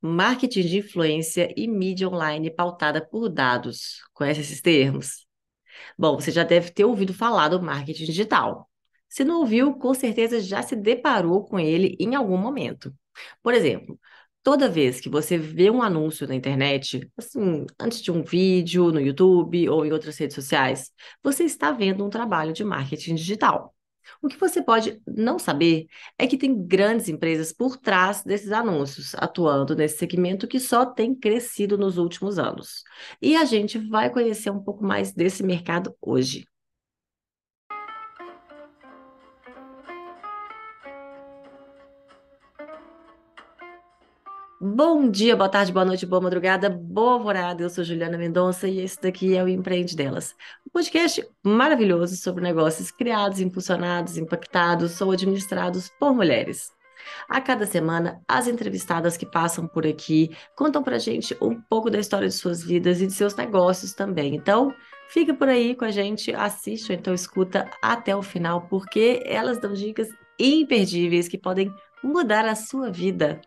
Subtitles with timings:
[0.00, 4.02] marketing de influência e mídia online pautada por dados.
[4.12, 5.26] Conhece esses termos?
[5.98, 8.70] Bom, você já deve ter ouvido falar do marketing digital.
[9.08, 12.94] Se não ouviu, com certeza já se deparou com ele em algum momento.
[13.42, 13.98] Por exemplo,
[14.42, 19.00] toda vez que você vê um anúncio na internet, assim, antes de um vídeo no
[19.00, 20.92] YouTube ou em outras redes sociais,
[21.22, 23.74] você está vendo um trabalho de marketing digital.
[24.22, 25.86] O que você pode não saber
[26.18, 31.14] é que tem grandes empresas por trás desses anúncios, atuando nesse segmento que só tem
[31.14, 32.84] crescido nos últimos anos.
[33.20, 36.46] E a gente vai conhecer um pouco mais desse mercado hoje.
[44.62, 47.62] Bom dia, boa tarde, boa noite, boa madrugada, boa alvorada.
[47.62, 50.36] Eu sou Juliana Mendonça e esse daqui é o Empreende Delas.
[50.72, 56.70] Podcast maravilhoso sobre negócios criados, impulsionados, impactados ou administrados por mulheres.
[57.28, 61.98] A cada semana, as entrevistadas que passam por aqui contam pra gente um pouco da
[61.98, 64.36] história de suas vidas e de seus negócios também.
[64.36, 64.72] Então,
[65.08, 69.58] fica por aí com a gente, assiste ou então escuta até o final, porque elas
[69.58, 71.72] dão dicas imperdíveis que podem
[72.02, 73.40] mudar a sua vida.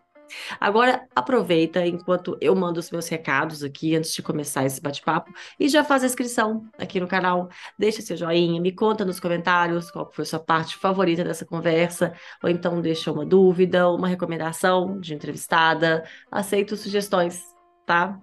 [0.60, 5.68] Agora, aproveita enquanto eu mando os meus recados aqui antes de começar esse bate-papo e
[5.68, 7.48] já faz a inscrição aqui no canal.
[7.78, 12.12] Deixa seu joinha, me conta nos comentários qual foi a sua parte favorita dessa conversa,
[12.42, 16.04] ou então deixa uma dúvida, uma recomendação de entrevistada.
[16.30, 17.42] Aceito sugestões,
[17.86, 18.20] tá?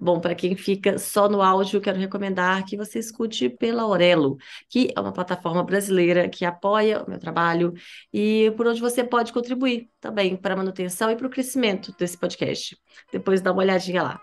[0.00, 4.36] Bom, para quem fica só no áudio, quero recomendar que você escute pela Aurelo,
[4.68, 7.72] que é uma plataforma brasileira que apoia o meu trabalho
[8.12, 12.18] e por onde você pode contribuir também para a manutenção e para o crescimento desse
[12.18, 12.76] podcast.
[13.12, 14.20] Depois dá uma olhadinha lá.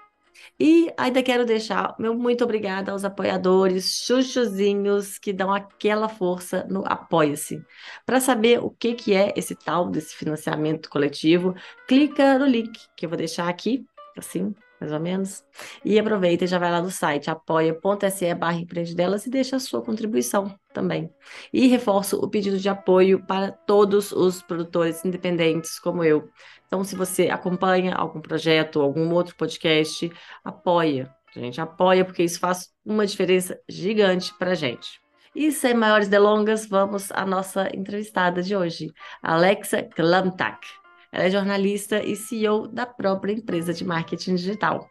[0.59, 6.83] E ainda quero deixar meu muito obrigada aos apoiadores chuchuzinhos que dão aquela força no
[6.85, 7.61] Apoia-se.
[8.05, 11.55] Para saber o que, que é esse tal desse financiamento coletivo,
[11.87, 13.85] clica no link que eu vou deixar aqui,
[14.17, 15.43] assim, mais ou menos.
[15.85, 18.59] E aproveita e já vai lá no site apoia.se barra
[18.93, 21.09] delas e deixa a sua contribuição também.
[21.53, 26.29] E reforço o pedido de apoio para todos os produtores independentes como eu.
[26.67, 30.11] Então, se você acompanha algum projeto, algum outro podcast,
[30.43, 31.09] apoia.
[31.33, 35.01] Gente, apoia porque isso faz uma diferença gigante para gente.
[35.33, 38.91] E sem maiores delongas, vamos à nossa entrevistada de hoje,
[39.21, 40.82] Alexa Klamtak.
[41.13, 44.89] Ela é jornalista e CEO da própria empresa de marketing digital.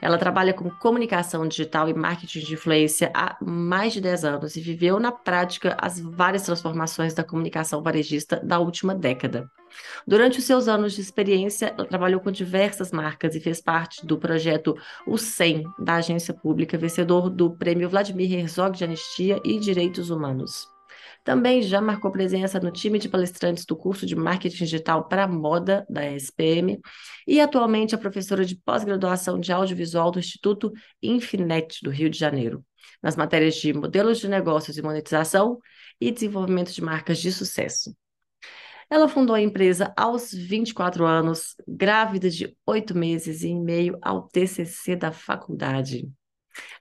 [0.00, 4.60] Ela trabalha com comunicação digital e marketing de influência há mais de 10 anos e
[4.60, 9.50] viveu na prática as várias transformações da comunicação varejista da última década.
[10.06, 14.16] Durante os seus anos de experiência, ela trabalhou com diversas marcas e fez parte do
[14.16, 14.74] projeto
[15.06, 20.73] O 100 da agência pública, vencedor do Prêmio Vladimir Herzog de Anistia e Direitos Humanos.
[21.24, 25.86] Também já marcou presença no time de palestrantes do curso de Marketing Digital para Moda
[25.88, 26.78] da SPM
[27.26, 30.70] e atualmente é professora de pós-graduação de audiovisual do Instituto
[31.02, 32.62] Infinet do Rio de Janeiro,
[33.02, 35.58] nas matérias de modelos de negócios e monetização
[35.98, 37.96] e desenvolvimento de marcas de sucesso.
[38.90, 44.94] Ela fundou a empresa aos 24 anos, grávida de oito meses e meio ao TCC
[44.94, 46.06] da faculdade.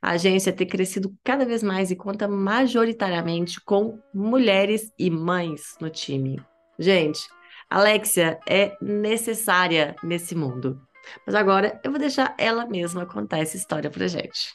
[0.01, 5.89] A agência tem crescido cada vez mais e conta majoritariamente com mulheres e mães no
[5.89, 6.41] time.
[6.77, 7.27] Gente,
[7.69, 10.81] Alexia é necessária nesse mundo.
[11.25, 14.53] Mas agora eu vou deixar ela mesma contar essa história pra gente.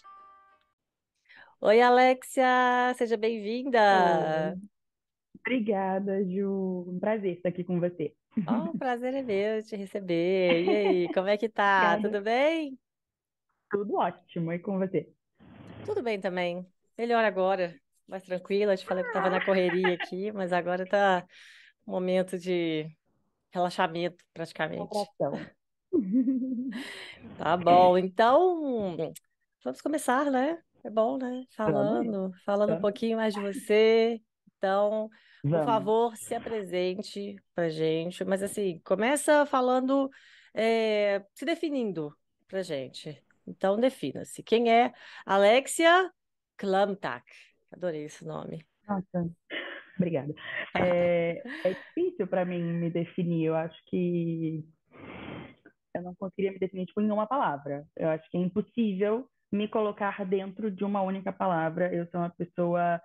[1.61, 4.57] Oi, Alexia, seja bem-vinda.
[5.41, 6.85] Obrigada, Ju.
[6.89, 8.15] Um prazer estar aqui com você.
[8.47, 10.65] Oh, um prazer é meu te receber.
[10.65, 11.99] E aí, como é que tá?
[12.01, 12.79] Tudo bem?
[13.71, 14.53] Tudo ótimo.
[14.53, 15.09] E com você?
[15.85, 16.67] Tudo bem também.
[16.97, 17.75] Melhor agora,
[18.07, 18.77] mais tranquila.
[18.77, 21.27] Te falei que estava na correria aqui, mas agora está
[21.87, 22.89] um momento de
[23.51, 24.89] relaxamento, praticamente.
[27.37, 28.97] Tá bom, então
[29.65, 30.59] vamos começar, né?
[30.85, 31.45] É bom, né?
[31.51, 34.21] Falando, falando um pouquinho mais de você.
[34.57, 35.09] Então,
[35.43, 38.25] por favor, se apresente pra gente.
[38.25, 40.11] Mas assim, começa falando,
[40.53, 42.15] é, se definindo
[42.47, 43.23] pra gente.
[43.49, 44.43] Então, defina-se.
[44.43, 44.93] Quem é
[45.25, 46.11] Alexia
[46.57, 47.25] Klamtak?
[47.73, 48.65] Adorei esse nome.
[48.87, 49.31] Nossa,
[49.97, 50.35] obrigada.
[50.77, 53.47] É, é difícil para mim me definir.
[53.47, 54.65] Eu acho que
[55.95, 57.87] eu não conseguiria me definir tipo, em uma palavra.
[57.97, 61.93] Eu acho que é impossível me colocar dentro de uma única palavra.
[61.93, 63.01] Eu sou uma pessoa,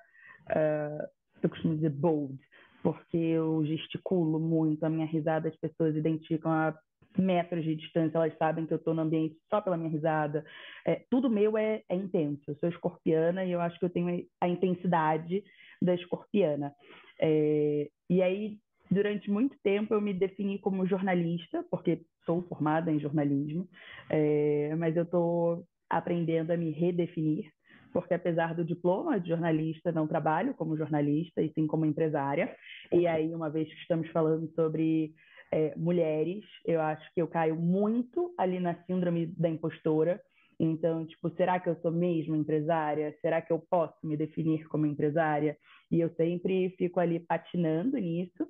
[0.47, 1.09] ah,
[1.41, 2.37] eu costumo dizer bold,
[2.81, 6.77] porque eu gesticulo muito, a minha risada as pessoas identificam a
[7.21, 10.45] metros de distância, elas sabem que eu estou no ambiente só pela minha risada.
[10.86, 12.44] É, tudo meu é, é intenso.
[12.48, 15.44] Eu sou escorpiana e eu acho que eu tenho a intensidade
[15.81, 16.74] da escorpiana.
[17.19, 18.57] É, e aí,
[18.89, 23.68] durante muito tempo, eu me defini como jornalista, porque sou formada em jornalismo,
[24.10, 27.51] é, mas eu estou aprendendo a me redefinir,
[27.92, 32.56] porque apesar do diploma de jornalista, não trabalho como jornalista e sim como empresária.
[32.92, 35.13] E aí, uma vez que estamos falando sobre
[35.53, 40.19] é, mulheres, eu acho que eu caio muito ali na síndrome da impostora.
[40.59, 43.15] Então, tipo, será que eu sou mesmo empresária?
[43.21, 45.55] Será que eu posso me definir como empresária?
[45.91, 48.47] E eu sempre fico ali patinando nisso.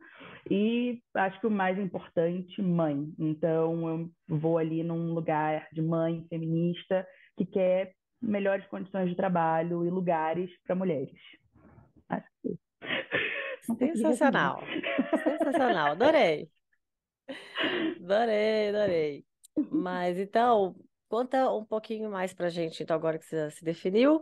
[0.50, 3.11] E acho que o mais importante, mãe.
[3.19, 7.05] Então, eu vou ali num lugar de mãe feminista
[7.38, 11.19] que quer melhores condições de trabalho e lugares para mulheres.
[12.07, 12.57] Acho que
[13.77, 14.61] Sensacional.
[15.23, 15.91] Sensacional.
[15.91, 16.50] Adorei.
[18.01, 19.25] Adorei, adorei.
[19.71, 20.75] Mas então,
[21.07, 24.21] conta um pouquinho mais para a gente, então, agora que você se definiu.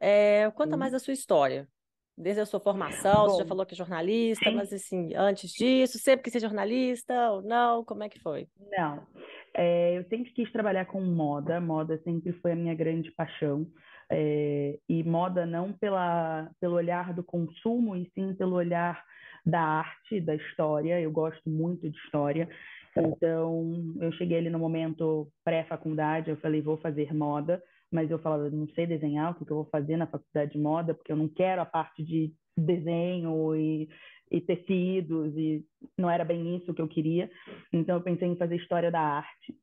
[0.00, 1.68] É, conta mais da sua história.
[2.16, 5.98] Desde a sua formação, Bom, você já falou que é jornalista, mas assim, antes disso,
[5.98, 7.84] sempre quis ser jornalista ou não?
[7.84, 8.48] Como é que foi?
[8.70, 9.06] Não.
[9.52, 13.66] É, eu sempre quis trabalhar com moda, moda sempre foi a minha grande paixão.
[14.10, 19.02] É, e moda não pela, pelo olhar do consumo, e sim pelo olhar
[19.44, 21.00] da arte, da história.
[21.00, 22.48] Eu gosto muito de história.
[22.96, 28.48] Então, eu cheguei ali no momento pré-faculdade, eu falei, vou fazer moda, mas eu falava,
[28.50, 31.28] não sei desenhar, o que eu vou fazer na faculdade de moda, porque eu não
[31.28, 33.88] quero a parte de desenho e,
[34.30, 35.64] e tecidos, e
[35.98, 37.28] não era bem isso que eu queria.
[37.72, 39.58] Então, eu pensei em fazer história da arte.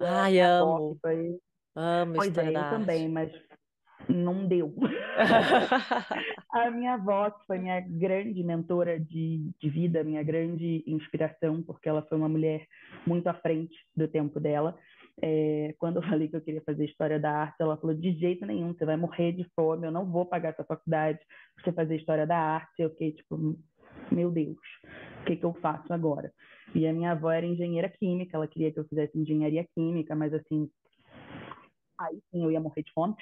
[0.00, 0.98] Ai, amo.
[1.00, 1.38] Foi...
[1.76, 2.78] Amo pois história é, da eu arte.
[2.78, 3.30] também, mas
[4.08, 4.74] não deu.
[6.50, 11.88] a minha avó, que foi minha grande mentora de, de vida, minha grande inspiração, porque
[11.88, 12.66] ela foi uma mulher
[13.06, 14.76] muito à frente do tempo dela.
[15.22, 18.44] É, quando eu falei que eu queria fazer História da Arte, ela falou: de jeito
[18.44, 21.20] nenhum, você vai morrer de fome, eu não vou pagar essa faculdade
[21.54, 22.82] para você fazer História da Arte.
[22.82, 23.56] Eu fiquei tipo,
[24.10, 24.58] meu Deus,
[25.22, 26.32] o que, que eu faço agora?
[26.74, 30.34] E a minha avó era engenheira química, ela queria que eu fizesse engenharia química, mas
[30.34, 30.68] assim,
[31.98, 33.14] aí sim eu ia morrer de fome,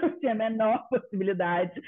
[0.00, 1.80] não tinha a menor possibilidade.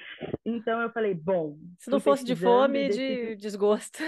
[0.44, 1.56] Então eu falei, bom.
[1.78, 3.98] Se não fosse de fome, de desgosto.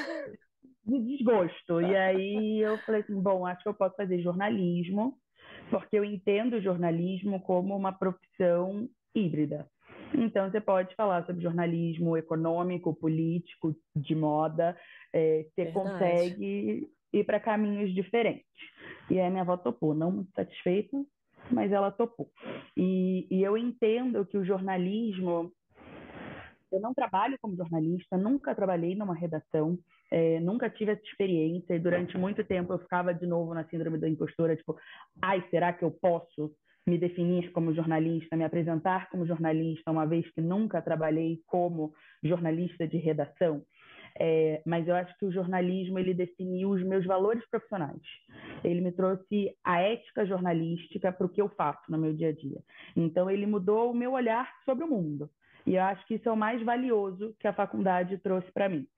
[0.85, 1.81] De desgosto.
[1.81, 5.19] E aí eu falei assim, bom, acho que eu posso fazer jornalismo,
[5.71, 9.69] porque eu entendo jornalismo como uma profissão híbrida.
[10.15, 14.77] Então, você pode falar sobre jornalismo econômico, político, de moda,
[15.13, 15.75] é, você Verdade.
[15.75, 18.45] consegue ir para caminhos diferentes.
[19.11, 20.97] E aí minha avó topou, não muito satisfeita,
[21.51, 22.31] mas ela topou.
[22.77, 25.53] E, e eu entendo que o jornalismo.
[26.71, 29.79] Eu não trabalho como jornalista, nunca trabalhei numa redação,
[30.11, 33.97] é, nunca tive essa experiência, e durante muito tempo eu ficava de novo na síndrome
[33.97, 34.77] da impostora, tipo,
[35.23, 36.53] ai, será que eu posso
[36.87, 42.87] me definir como jornalista, me apresentar como jornalista, uma vez que nunca trabalhei como jornalista
[42.87, 43.63] de redação?
[44.21, 48.03] É, mas eu acho que o jornalismo ele definiu os meus valores profissionais.
[48.65, 52.33] Ele me trouxe a ética jornalística para o que eu faço no meu dia a
[52.33, 52.61] dia.
[52.97, 55.31] Então ele mudou o meu olhar sobre o mundo.
[55.65, 58.89] E eu acho que isso é o mais valioso que a faculdade trouxe para mim.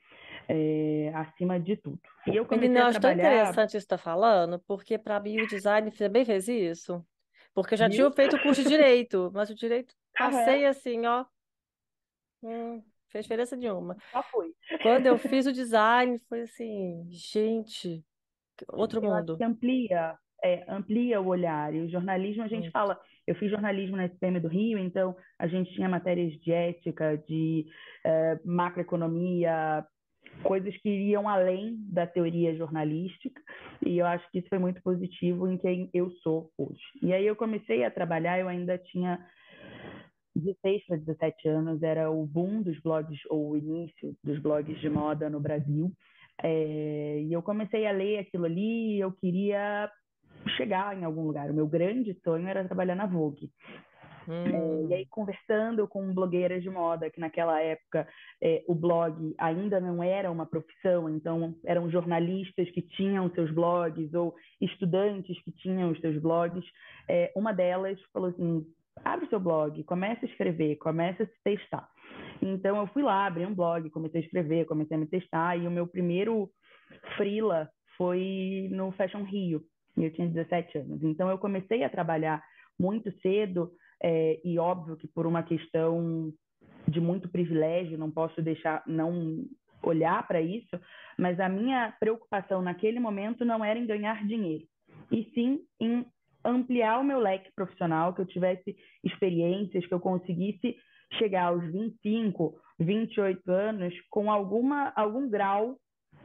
[0.49, 2.00] É, acima de tudo.
[2.26, 3.23] E eu comecei Menina, a trabalhar...
[3.23, 7.05] tão interessante isso que está falando, porque para mim o design também fez isso.
[7.52, 7.96] Porque eu já Viu?
[7.96, 11.25] tinha feito o curso de Direito, mas o Direito passei assim, ó,
[12.43, 13.96] hum, fez diferença nenhuma.
[14.10, 14.52] Só foi.
[14.82, 18.04] Quando eu fiz o design, foi assim, gente,
[18.68, 19.38] outro eu mundo.
[19.42, 21.75] amplia, é, amplia o olhar.
[21.75, 22.73] E o jornalismo, a gente Muito.
[22.73, 27.16] fala, eu fiz jornalismo na SPM do Rio, então a gente tinha matérias de ética,
[27.28, 27.66] de
[28.04, 29.85] é, macroeconomia,
[30.42, 33.40] coisas que iriam além da teoria jornalística,
[33.85, 36.80] e eu acho que isso foi muito positivo em quem eu sou hoje.
[37.02, 39.18] E aí eu comecei a trabalhar, eu ainda tinha
[40.40, 44.88] 16 para 17 anos era o boom dos blogs, ou o início dos blogs de
[44.88, 45.92] moda no Brasil.
[46.42, 49.90] É, e eu comecei a ler aquilo ali e eu queria
[50.56, 51.50] chegar em algum lugar.
[51.50, 53.50] O meu grande sonho era trabalhar na Vogue.
[54.28, 54.44] Hum.
[54.44, 58.06] É, e aí, conversando com blogueiras de moda, que naquela época
[58.40, 64.12] é, o blog ainda não era uma profissão, então eram jornalistas que tinham seus blogs
[64.14, 66.64] ou estudantes que tinham os seus blogs,
[67.09, 68.64] é, uma delas falou assim:
[69.04, 71.88] abre o seu blog, comece a escrever, comece a se testar.
[72.42, 75.66] Então eu fui lá, abri um blog, comecei a escrever, comecei a me testar e
[75.66, 76.50] o meu primeiro
[77.16, 79.62] freela foi no Fashion Rio,
[79.97, 81.02] e eu tinha 17 anos.
[81.02, 82.42] Então eu comecei a trabalhar
[82.78, 83.71] muito cedo
[84.02, 86.33] é, e óbvio que por uma questão
[86.88, 89.45] de muito privilégio, não posso deixar não
[89.83, 90.78] olhar para isso,
[91.19, 94.64] mas a minha preocupação naquele momento não era em ganhar dinheiro,
[95.11, 96.04] e sim em
[96.44, 100.76] ampliar o meu leque profissional, que eu tivesse experiências, que eu conseguisse
[101.18, 105.76] chegar aos 25, 28 anos com alguma, algum grau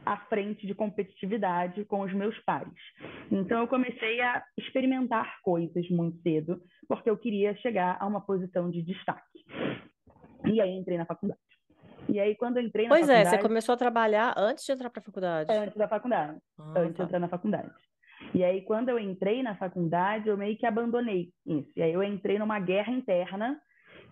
[0.04, 2.72] à frente de competitividade com os meus pares.
[3.30, 8.70] Então, eu comecei a experimentar coisas muito cedo, porque eu queria chegar a uma posição
[8.70, 9.44] de destaque.
[10.44, 11.40] E aí entrei na faculdade.
[12.08, 13.24] E aí, quando eu entrei na pois faculdade...
[13.24, 15.52] Pois é, você começou a trabalhar antes de entrar para a faculdade?
[15.52, 16.38] Antes da faculdade.
[16.56, 17.02] Ah, antes tá.
[17.02, 17.72] de entrar na faculdade.
[18.34, 21.70] E aí, quando eu entrei na faculdade, eu meio que abandonei isso.
[21.76, 23.60] E aí, eu entrei numa guerra interna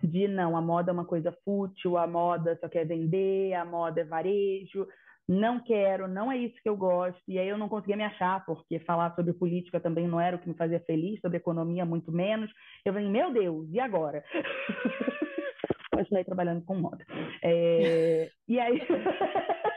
[0.03, 4.01] de não, a moda é uma coisa fútil, a moda só quer vender, a moda
[4.01, 4.87] é varejo,
[5.27, 7.19] não quero, não é isso que eu gosto.
[7.27, 10.39] E aí eu não conseguia me achar, porque falar sobre política também não era o
[10.39, 12.51] que me fazia feliz, sobre economia muito menos.
[12.83, 14.23] Eu falei, meu Deus, e agora?
[15.91, 17.05] Continuei trabalhando com moda.
[17.41, 18.29] É...
[18.47, 18.81] E aí.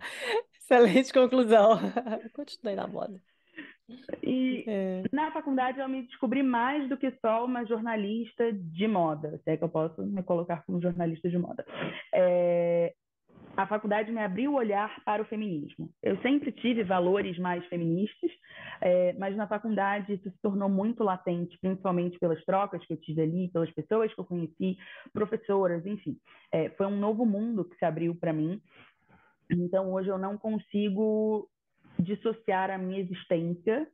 [0.70, 1.80] Excelente conclusão.
[2.32, 3.20] Continuei na moda.
[4.22, 5.02] E é.
[5.10, 9.56] na faculdade eu me descobri mais do que só uma jornalista de moda, se é
[9.56, 11.66] que eu posso me colocar como jornalista de moda.
[12.14, 12.94] É,
[13.56, 15.90] a faculdade me abriu o olhar para o feminismo.
[16.02, 18.30] Eu sempre tive valores mais feministas,
[18.80, 23.22] é, mas na faculdade isso se tornou muito latente, principalmente pelas trocas que eu tive
[23.22, 24.78] ali, pelas pessoas que eu conheci,
[25.12, 26.16] professoras, enfim.
[26.52, 28.60] É, foi um novo mundo que se abriu para mim.
[29.50, 31.48] Então hoje eu não consigo
[31.98, 33.86] dissociar a minha existência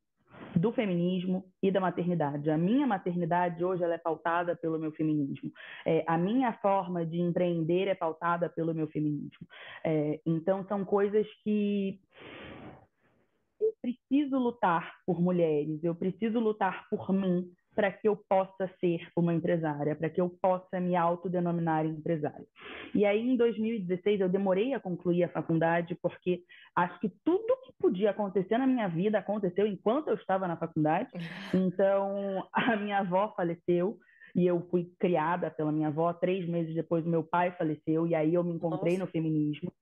[0.55, 2.51] do feminismo e da maternidade.
[2.51, 5.51] A minha maternidade hoje ela é pautada pelo meu feminismo.
[5.85, 9.47] É, a minha forma de empreender é pautada pelo meu feminismo.
[9.85, 12.01] É, então são coisas que
[13.61, 19.07] eu preciso lutar por mulheres, eu preciso lutar por mim para que eu possa ser
[19.15, 22.47] uma empresária, para que eu possa me autodenominar empresária.
[22.95, 26.43] E aí, em 2016, eu demorei a concluir a faculdade, porque
[26.75, 31.11] acho que tudo que podia acontecer na minha vida aconteceu enquanto eu estava na faculdade.
[31.77, 33.99] Então, a minha avó faleceu,
[34.35, 36.13] e eu fui criada pela minha avó.
[36.13, 39.07] Três meses depois, meu pai faleceu, e aí eu me encontrei Nossa.
[39.07, 39.73] no feminismo.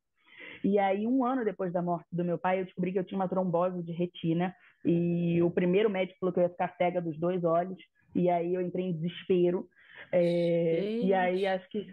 [0.64, 3.20] E aí, um ano depois da morte do meu pai, eu descobri que eu tinha
[3.20, 4.56] uma trombose de retina.
[4.82, 7.78] E o primeiro médico falou que eu ia ficar cega dos dois olhos.
[8.14, 9.68] E aí eu entrei em desespero.
[10.10, 11.86] É, e aí, acho que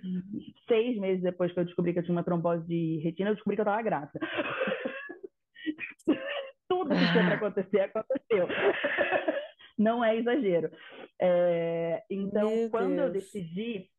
[0.68, 3.58] seis meses depois que eu descobri que eu tinha uma trombose de retina, eu descobri
[3.58, 4.20] que eu estava grávida.
[6.70, 8.48] Tudo que tinha para acontecer, aconteceu.
[9.78, 10.72] Não é exagero.
[11.20, 13.08] É, então, Meu quando Deus.
[13.08, 13.90] eu decidi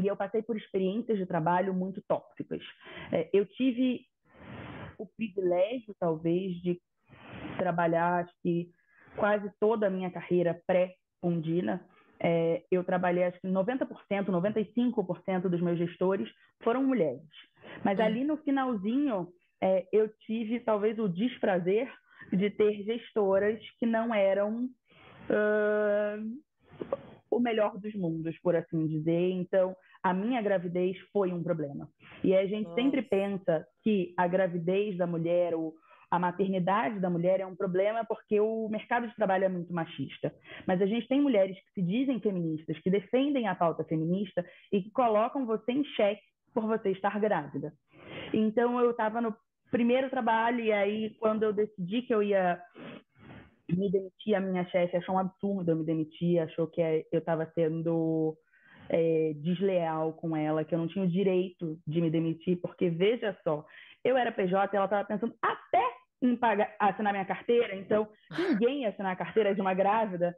[0.00, 2.62] e eu passei por experiências de trabalho muito tóxicas.
[3.12, 4.06] É, eu tive
[4.98, 6.80] o privilégio, talvez, de
[7.58, 8.70] trabalhar, acho que
[9.16, 11.84] quase toda a minha carreira pré-Undina.
[12.20, 13.86] É, eu trabalhei, acho que 90%,
[14.26, 16.28] 95% dos meus gestores
[16.62, 17.28] foram mulheres.
[17.84, 19.28] Mas ali no finalzinho,
[19.60, 21.92] é, eu tive talvez o desprazer
[22.32, 24.68] de ter gestoras que não eram
[25.28, 26.44] uh,
[27.36, 29.30] o melhor dos mundos, por assim dizer.
[29.30, 31.88] Então, a minha gravidez foi um problema.
[32.22, 32.80] E a gente Nossa.
[32.80, 35.74] sempre pensa que a gravidez da mulher, ou
[36.10, 40.32] a maternidade da mulher é um problema porque o mercado de trabalho é muito machista.
[40.66, 44.82] Mas a gente tem mulheres que se dizem feministas, que defendem a pauta feminista e
[44.82, 46.22] que colocam você em xeque
[46.52, 47.72] por você estar grávida.
[48.32, 49.34] Então, eu estava no
[49.70, 52.60] primeiro trabalho e aí, quando eu decidi que eu ia
[53.68, 57.18] me demitir, a minha chefe achou um absurdo eu me demitir, achou que é, eu
[57.18, 58.36] estava sendo
[58.88, 63.36] é, desleal com ela, que eu não tinha o direito de me demitir, porque veja
[63.42, 63.64] só,
[64.04, 65.82] eu era PJ e ela estava pensando até
[66.22, 70.36] em pagar, assinar minha carteira, então ninguém ia assinar a carteira de uma grávida.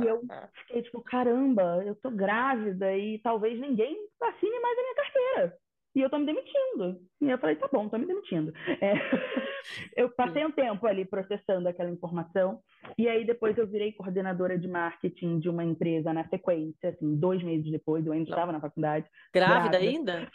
[0.00, 0.20] E eu
[0.60, 5.65] fiquei tipo, caramba, eu tô grávida e talvez ninguém assine mais a minha carteira
[5.96, 7.00] e eu tô me demitindo.
[7.22, 8.52] E eu falei, tá bom, tô me demitindo.
[8.82, 8.92] É,
[9.96, 12.60] eu passei um tempo ali processando aquela informação,
[12.98, 17.42] e aí depois eu virei coordenadora de marketing de uma empresa na sequência, assim, dois
[17.42, 19.08] meses depois, eu ainda estava na faculdade.
[19.32, 20.32] Grávida, grávida ainda?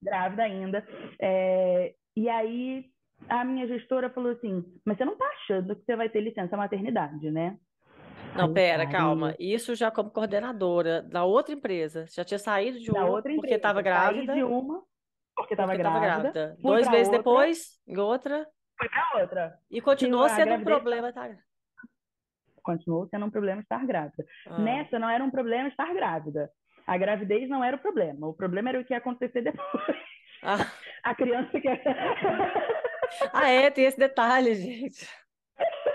[0.00, 0.86] Grávida ainda.
[1.20, 2.84] É, e aí
[3.28, 6.56] a minha gestora falou assim, mas você não tá achando que você vai ter licença
[6.56, 7.58] maternidade, né?
[8.36, 9.34] Não, pera, calma.
[9.38, 12.06] Isso já como coordenadora da outra empresa.
[12.10, 14.26] Já tinha saído de uma outra porque estava grávida.
[14.26, 14.82] Saí de uma
[15.34, 16.30] porque estava grávida.
[16.30, 16.56] grávida.
[16.60, 18.46] Dois meses outra, depois, em outra.
[18.78, 19.58] Foi para outra.
[19.70, 20.60] E continuou sendo gravidez...
[20.60, 21.36] um problema, tá?
[22.62, 24.24] Continuou sendo um problema estar grávida.
[24.46, 24.58] Ah.
[24.58, 26.50] Nessa não era um problema estar grávida.
[26.86, 28.26] A gravidez não era o problema.
[28.26, 29.96] O problema era o que ia acontecer depois.
[30.42, 30.56] Ah.
[31.02, 31.68] A criança que.
[33.30, 35.06] ah, é, tem esse detalhe, gente.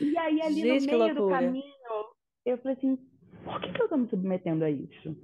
[0.00, 1.64] E aí, ali Gente, no meio do caminho,
[2.46, 2.96] eu falei assim:
[3.44, 5.16] por que, que eu estou me submetendo a isso?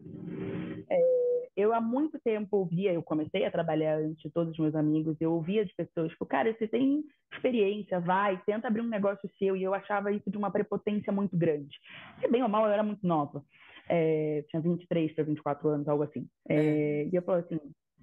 [0.89, 4.75] É, eu há muito tempo ouvia, eu comecei a trabalhar antes de todos os meus
[4.75, 9.31] amigos, eu ouvia de pessoas, tipo, cara, você tem experiência, vai, tenta abrir um negócio
[9.39, 11.77] seu, e eu achava isso de uma prepotência muito grande.
[12.23, 13.45] E bem ou mal, eu era muito nova.
[13.89, 16.29] é, tinha 23 para 24 anos, algo assim.
[16.49, 17.61] É, e eu falei assim,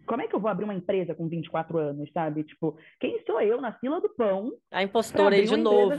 [0.07, 2.43] como é que eu vou abrir uma empresa com 24 anos, sabe?
[2.43, 4.53] Tipo, quem sou eu na fila do pão?
[4.71, 5.95] A impostora aí de novo,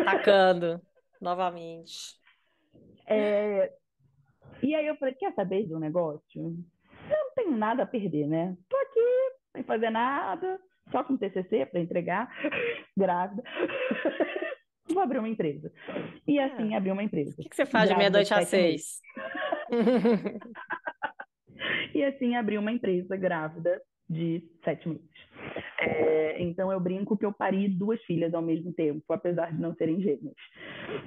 [0.00, 0.80] atacando
[1.20, 2.14] novamente.
[3.06, 3.72] É...
[4.62, 6.22] E aí eu falei, quer saber de um negócio?
[6.34, 6.52] Eu
[7.10, 8.56] não tenho nada a perder, né?
[8.68, 9.00] Tô aqui,
[9.52, 10.58] sem fazer nada,
[10.90, 12.30] só com TCC para entregar,
[12.96, 13.42] grávida.
[14.88, 15.72] Vou abrir uma empresa.
[16.26, 16.44] E é.
[16.44, 16.76] assim, é.
[16.76, 17.32] abri uma empresa.
[17.32, 19.00] O que, que você faz de meia-noite às seis?
[22.04, 25.04] e assim, abri uma empresa grávida de sete meses.
[25.80, 29.74] É, então eu brinco que eu pari duas filhas ao mesmo tempo, apesar de não
[29.74, 30.34] serem gêmeas.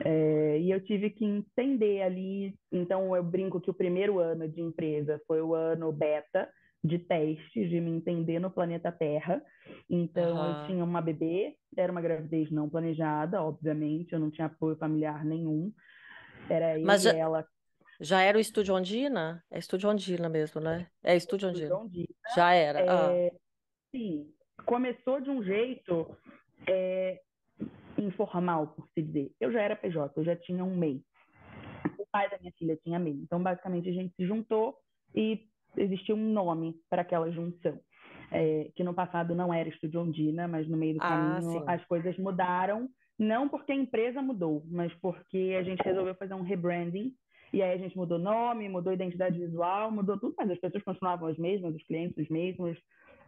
[0.04, 2.56] É, e eu tive que entender ali.
[2.72, 6.50] Então eu brinco que o primeiro ano de empresa foi o ano beta
[6.84, 9.42] de testes, de me entender no planeta Terra.
[9.90, 10.62] Então uhum.
[10.62, 15.24] eu tinha uma bebê, era uma gravidez não planejada, obviamente, eu não tinha apoio familiar
[15.24, 15.72] nenhum.
[16.50, 17.46] Era eu Mas e ela
[18.00, 19.44] já era o Estúdio Ondina?
[19.50, 20.88] É Estúdio Ondina mesmo, né?
[21.04, 21.76] É Estúdio Ondina.
[21.76, 22.80] Ondina Já era.
[22.80, 22.88] É...
[22.90, 23.32] Ah.
[23.92, 24.32] Sim,
[24.66, 26.16] começou de um jeito
[26.68, 27.20] é,
[27.98, 29.32] informal, por se dizer.
[29.40, 31.02] Eu já era PJ, eu já tinha um MEI.
[31.98, 33.16] O pai da minha filha tinha MEI.
[33.24, 34.78] Então, basicamente, a gente se juntou
[35.16, 37.80] e existia um nome para aquela junção.
[38.30, 41.84] É, que no passado não era Estúdio Ondina, mas no meio do ah, caminho as
[41.86, 42.90] coisas mudaram.
[43.18, 47.16] Não porque a empresa mudou, mas porque a gente resolveu fazer um rebranding
[47.54, 51.28] e aí a gente mudou nome, mudou identidade visual, mudou tudo, mas as pessoas continuavam
[51.28, 52.78] as mesmas, os clientes os mesmos.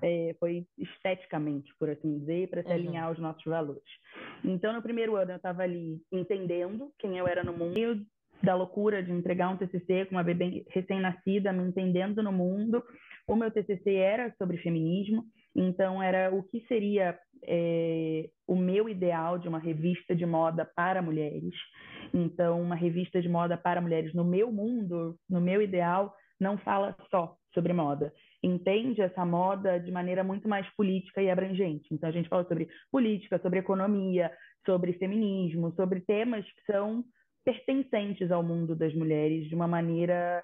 [0.02, 2.74] É, foi esteticamente, por assim dizer, para se uhum.
[2.74, 3.84] alinhar aos nossos valores.
[4.46, 8.06] Então, no primeiro ano, eu estava ali entendendo quem eu era no mundo,
[8.42, 12.84] da loucura de entregar um TCC com uma bebê recém-nascida, me entendendo no mundo.
[13.28, 19.38] O meu TCC era sobre feminismo, então era o que seria é, o meu ideal
[19.38, 21.54] de uma revista de moda para mulheres.
[22.12, 26.96] Então, uma revista de moda para mulheres no meu mundo, no meu ideal, não fala
[27.12, 28.12] só sobre moda.
[28.42, 31.88] Entende essa moda de maneira muito mais política e abrangente.
[31.92, 34.32] Então, a gente fala sobre política, sobre economia,
[34.66, 37.04] sobre feminismo, sobre temas que são
[37.46, 40.44] pertencentes ao mundo das mulheres de uma maneira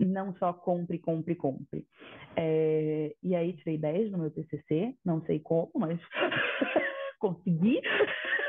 [0.00, 1.86] não só compre, compre, compre.
[2.34, 6.00] É, e aí tirei 10 no meu TCC, não sei como, mas
[7.24, 7.80] consegui.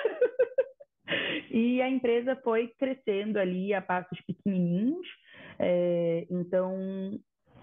[1.52, 5.08] E a empresa foi crescendo ali a passos pequenininhos.
[5.58, 7.18] É, então,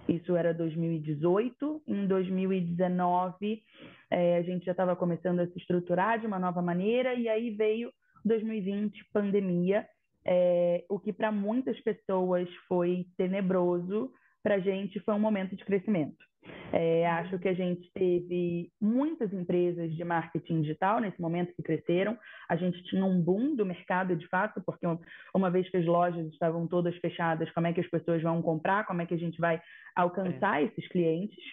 [0.08, 1.82] isso era 2018.
[1.86, 3.62] Em 2019,
[4.10, 7.12] é, a gente já estava começando a se estruturar de uma nova maneira.
[7.12, 7.92] E aí veio
[8.24, 9.86] 2020, pandemia,
[10.24, 14.10] é, o que para muitas pessoas foi tenebroso,
[14.42, 16.24] para a gente foi um momento de crescimento.
[16.72, 22.18] É, acho que a gente teve muitas empresas de marketing digital nesse momento que cresceram.
[22.48, 24.86] A gente tinha um boom do mercado de fato, porque
[25.34, 28.86] uma vez que as lojas estavam todas fechadas, como é que as pessoas vão comprar?
[28.86, 29.60] Como é que a gente vai
[29.94, 30.66] alcançar é.
[30.66, 31.44] esses clientes?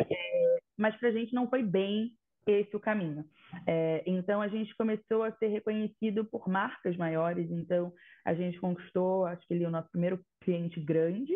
[0.00, 2.12] É, mas para a gente não foi bem
[2.46, 3.24] esse o caminho.
[3.66, 7.50] É, então a gente começou a ser reconhecido por marcas maiores.
[7.50, 7.92] Então
[8.24, 11.32] a gente conquistou, acho que ele é o nosso primeiro cliente grande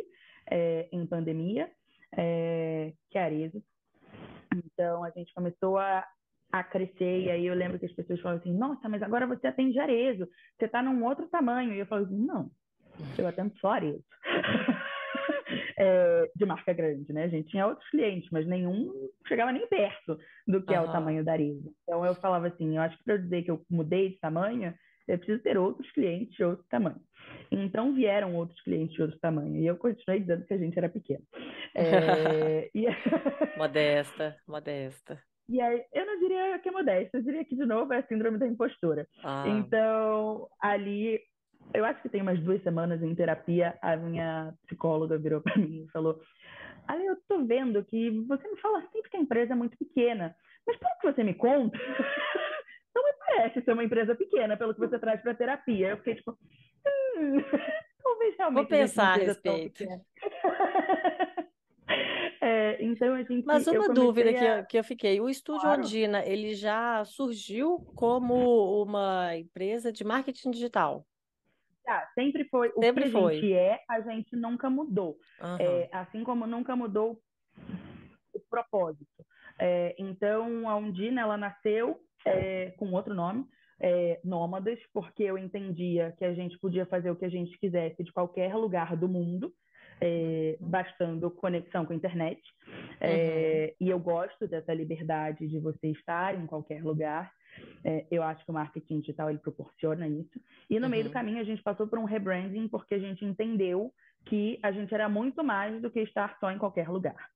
[0.51, 1.71] é, em pandemia
[2.16, 3.62] é, que Arezzo.
[4.55, 6.07] Então, a gente começou a,
[6.53, 9.47] a crescer, e aí eu lembro que as pessoas falam assim, nossa, mas agora você
[9.47, 11.75] atende Arezzo, você está num outro tamanho.
[11.75, 12.51] E eu falo assim, não,
[13.16, 14.05] eu atendo só Arezzo.
[15.79, 17.25] é, de marca grande, né?
[17.25, 18.92] A gente tinha outros clientes, mas nenhum
[19.27, 20.79] chegava nem perto do que uhum.
[20.79, 21.73] é o tamanho da Arezzo.
[21.83, 24.75] Então, eu falava assim, eu acho que para dizer que eu mudei de tamanho,
[25.09, 27.01] eu preciso ter outros clientes de outro tamanho.
[27.51, 29.57] Então vieram outros clientes de outro tamanho.
[29.57, 31.25] E eu continuei dizendo que a gente era pequeno.
[31.75, 32.71] É...
[32.75, 32.87] e...
[33.57, 35.21] modesta, modesta.
[35.49, 38.07] E aí, eu não diria que é modesta, eu diria que, de novo, é a
[38.07, 39.09] síndrome da impostura.
[39.25, 39.44] Ah.
[39.49, 41.18] Então, ali,
[41.73, 45.85] eu acho que tem umas duas semanas em terapia, a minha psicóloga virou para mim
[45.85, 46.21] e falou:
[46.87, 50.37] Ali, eu tô vendo que você me fala sempre que a empresa é muito pequena,
[50.66, 51.79] mas pelo que você me conta,
[53.38, 55.90] parece ser uma empresa pequena, pelo que você traz para terapia.
[55.90, 57.37] Eu fiquei tipo, hum,
[58.03, 58.61] talvez realmente.
[58.61, 59.85] Vou pensar a respeito.
[62.40, 63.44] É, então a gente.
[63.46, 64.33] Mas uma dúvida a...
[64.33, 65.81] que, eu, que eu fiquei: o Estúdio claro.
[65.81, 71.05] Ondina ele já surgiu como uma empresa de marketing digital?
[71.83, 72.70] Tá, sempre foi.
[72.77, 73.33] O sempre que foi.
[73.33, 75.18] a gente é, a gente nunca mudou.
[75.40, 75.57] Uhum.
[75.59, 77.20] É, assim como nunca mudou
[78.33, 79.27] o propósito.
[79.59, 81.98] É, então, a Ondina, ela nasceu
[82.29, 83.45] é, com outro nome,
[83.81, 88.03] é, Nômadas, porque eu entendia que a gente podia fazer o que a gente quisesse
[88.03, 89.53] de qualquer lugar do mundo,
[90.01, 92.41] é, bastando conexão com a internet.
[93.01, 93.87] É, uhum.
[93.87, 97.33] E eu gosto dessa liberdade de você estar em qualquer lugar.
[97.85, 100.41] É, eu acho que o marketing digital ele proporciona isso.
[100.71, 100.91] E no uhum.
[100.91, 101.12] meio do uhum.
[101.12, 103.93] caminho a gente passou por um rebranding porque a gente entendeu
[104.27, 107.29] que a gente era muito mais do que estar só em qualquer lugar.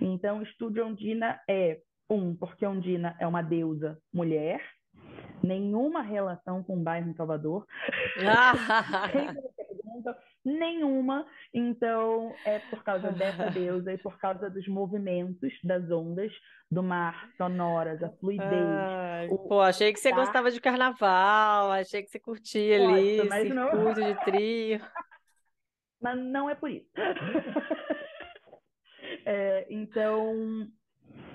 [0.00, 4.62] Então, Estúdio Ondina é um, porque Ondina é uma deusa mulher,
[5.42, 7.66] nenhuma relação com o bairro em Salvador.
[10.44, 11.26] nenhuma.
[11.52, 16.32] Então, é por causa dessa deusa e por causa dos movimentos das ondas
[16.70, 18.50] do mar, sonoras, a fluidez.
[18.50, 19.38] Ai, o...
[19.38, 23.94] Pô, achei que você gostava de carnaval, achei que você curtia ali, Nossa, circuito não...
[23.94, 24.80] de trio.
[26.00, 26.88] Mas não é por isso.
[29.24, 30.68] é, então,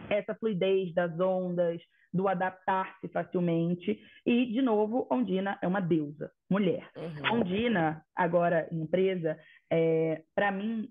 [0.09, 1.81] essa fluidez das ondas,
[2.13, 3.99] do adaptar-se facilmente.
[4.25, 6.87] E, de novo, Ondina é uma deusa, mulher.
[6.95, 7.39] Uhum.
[7.39, 9.37] Ondina, agora empresa,
[9.71, 10.87] é, para mim,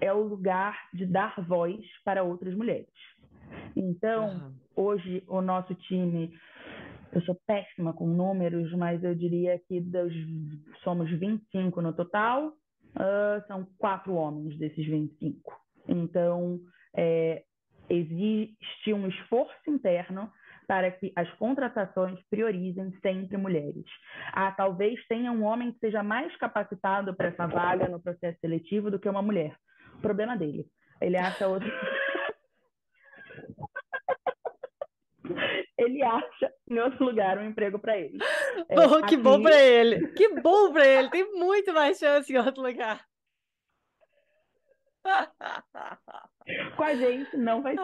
[0.00, 2.88] é o lugar de dar voz para outras mulheres.
[3.76, 4.54] Então, uhum.
[4.74, 6.36] hoje, o nosso time,
[7.12, 10.12] eu sou péssima com números, mas eu diria que dos,
[10.82, 15.52] somos 25 no total, uh, são quatro homens desses 25.
[15.88, 16.58] Então,
[16.96, 17.44] é,
[17.88, 20.30] existe um esforço interno
[20.66, 23.84] para que as contratações priorizem sempre mulheres.
[24.32, 28.90] Ah, talvez tenha um homem que seja mais capacitado para essa vaga no processo seletivo
[28.90, 29.54] do que uma mulher.
[29.94, 30.66] O problema dele.
[31.00, 31.68] Ele acha outro.
[35.76, 38.18] ele acha em outro lugar um emprego para ele.
[38.74, 39.16] Bom, é, que aqui...
[39.16, 40.08] bom para ele.
[40.08, 41.10] Que bom para ele.
[41.10, 43.04] Tem muito mais chance em outro lugar.
[46.76, 47.82] Com a gente não vai ter.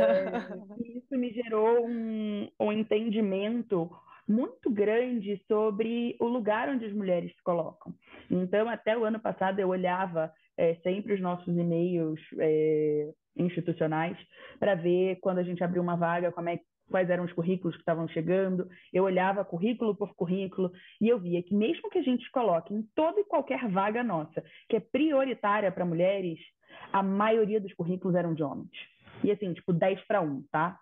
[0.00, 3.90] É, isso me gerou um, um entendimento
[4.28, 7.92] muito grande sobre o lugar onde as mulheres se colocam.
[8.30, 14.16] Então, até o ano passado, eu olhava é, sempre os nossos e-mails é, institucionais
[14.58, 16.60] para ver quando a gente abriu uma vaga, como é,
[16.90, 18.68] quais eram os currículos que estavam chegando.
[18.92, 22.82] Eu olhava currículo por currículo e eu via que mesmo que a gente coloque em
[22.94, 26.38] toda e qualquer vaga nossa, que é prioritária para mulheres,
[26.92, 28.70] a maioria dos currículos eram de homens.
[29.22, 30.78] E assim, tipo, 10 para 1, tá?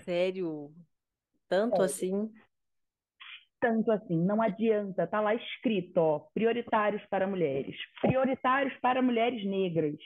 [0.00, 0.70] Sério?
[1.48, 1.84] Tanto é.
[1.84, 2.30] assim?
[3.58, 9.96] Tanto assim, não adianta, tá lá escrito, ó, prioritários para mulheres, prioritários para mulheres negras.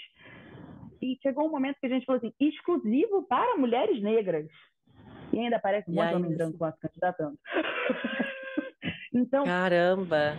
[1.03, 4.47] E chegou um momento que a gente falou assim, exclusivo para mulheres negras.
[5.33, 7.39] E ainda aparece um monte de homem branco lá se candidatando.
[9.15, 10.39] então, caramba.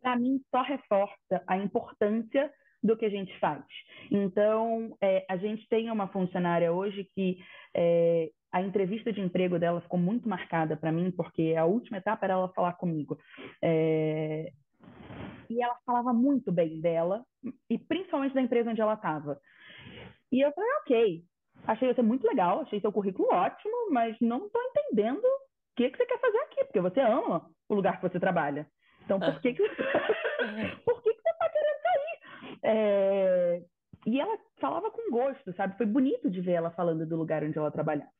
[0.00, 2.50] Para mim só reforça a importância
[2.82, 3.62] do que a gente faz.
[4.10, 7.38] Então, é, a gente tem uma funcionária hoje que
[7.74, 12.26] é, a entrevista de emprego dela ficou muito marcada para mim, porque a última etapa
[12.26, 13.18] era ela falar comigo.
[13.62, 14.52] É,
[15.48, 17.24] e ela falava muito bem dela,
[17.68, 19.38] e principalmente da empresa onde ela estava.
[20.32, 21.24] E eu falei, ok,
[21.66, 25.40] achei você muito legal, achei seu currículo ótimo, mas não estou entendendo o
[25.76, 28.66] que, que você quer fazer aqui, porque você ama o lugar que você trabalha.
[29.04, 29.62] Então, por que, que,
[30.84, 32.58] por que, que você está querendo sair?
[32.62, 33.62] É...
[34.06, 35.76] E ela falava com gosto, sabe?
[35.76, 38.10] Foi bonito de ver ela falando do lugar onde ela trabalhava.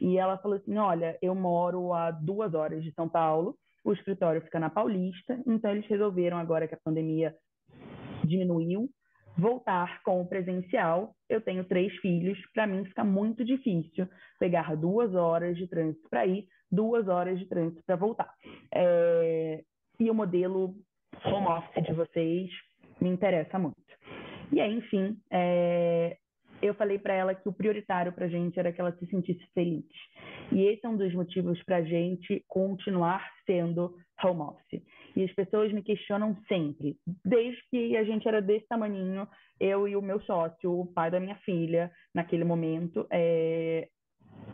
[0.00, 4.42] E ela falou assim: Olha, eu moro a duas horas de São Paulo, o escritório
[4.42, 7.34] fica na Paulista, então eles resolveram, agora que a pandemia
[8.24, 8.88] diminuiu,
[9.36, 11.14] voltar com o presencial.
[11.28, 16.26] Eu tenho três filhos, para mim fica muito difícil pegar duas horas de trânsito para
[16.26, 18.32] ir, duas horas de trânsito para voltar.
[18.74, 19.62] É...
[19.98, 20.74] E o modelo
[21.24, 22.50] home office de vocês
[23.00, 23.76] me interessa muito.
[24.50, 26.16] E aí, enfim, é...
[26.60, 29.46] eu falei para ela que o prioritário para a gente era que ela se sentisse
[29.54, 29.86] feliz.
[30.50, 34.82] E esse é um dos motivos para a gente continuar sendo home office.
[35.14, 39.28] E as pessoas me questionam sempre, desde que a gente era desse tamanhinho,
[39.60, 43.88] eu e o meu sócio, o pai da minha filha, naquele momento, é...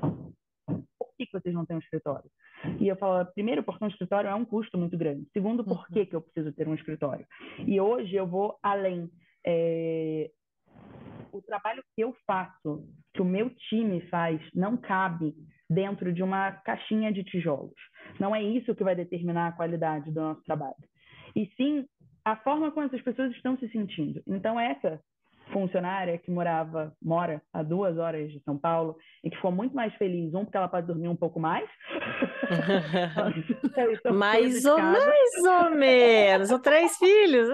[0.01, 2.31] por que, vocês não têm um escritório?
[2.81, 5.29] E eu falo, primeiro, porque um escritório é um custo muito grande.
[5.33, 6.07] Segundo, por que, uhum.
[6.07, 7.27] que eu preciso ter um escritório?
[7.67, 9.09] E hoje eu vou além.
[9.47, 10.31] É...
[11.33, 15.35] O trabalho que eu faço, que o meu time faz, não cabe
[15.69, 17.75] dentro de uma caixinha de tijolos.
[18.19, 20.75] Não é isso que vai determinar a qualidade do nosso trabalho.
[21.37, 21.87] E sim
[22.25, 24.23] a forma como essas pessoas estão se sentindo.
[24.27, 25.01] Então, essa
[25.53, 29.95] funcionária que morava, mora a duas horas de São Paulo e que ficou muito mais
[29.95, 31.69] feliz, um, porque ela pode dormir um pouco mais.
[34.13, 36.49] mais, ou, mais ou menos.
[36.49, 37.49] São três filhos.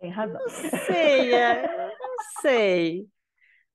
[0.00, 0.40] Tem razão.
[0.40, 3.06] Não sei, é, não sei.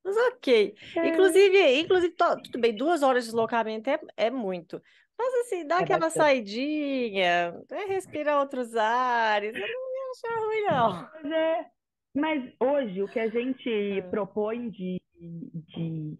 [0.04, 0.76] Mas ok.
[0.96, 1.08] É.
[1.08, 4.82] Inclusive, inclusive tudo bem, duas horas de deslocamento é, é muito.
[5.18, 6.24] Mas assim, dá é aquela bastante.
[6.24, 11.10] saidinha, é respirar outros ares, eu não ia achar ruim, não.
[11.14, 11.72] Mas é,
[12.16, 14.02] Mas hoje o que a gente é.
[14.02, 16.18] propõe de, de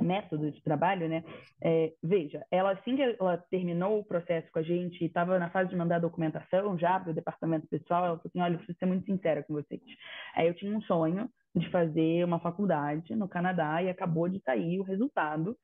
[0.00, 1.24] método de trabalho, né?
[1.60, 5.70] É, veja, ela assim que ela terminou o processo com a gente, estava na fase
[5.70, 8.86] de mandar documentação já para o departamento pessoal, ela falou assim, olha, eu preciso ser
[8.86, 9.80] muito sincera com vocês.
[10.34, 14.80] Aí eu tinha um sonho de fazer uma faculdade no Canadá e acabou de sair
[14.80, 15.56] o resultado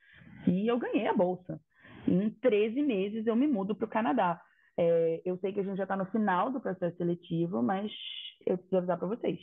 [0.46, 1.61] e eu ganhei a bolsa.
[2.07, 4.40] Em 13 meses eu me mudo para o Canadá.
[4.77, 7.90] É, eu sei que a gente já está no final do processo seletivo, mas
[8.46, 9.38] eu preciso avisar para vocês.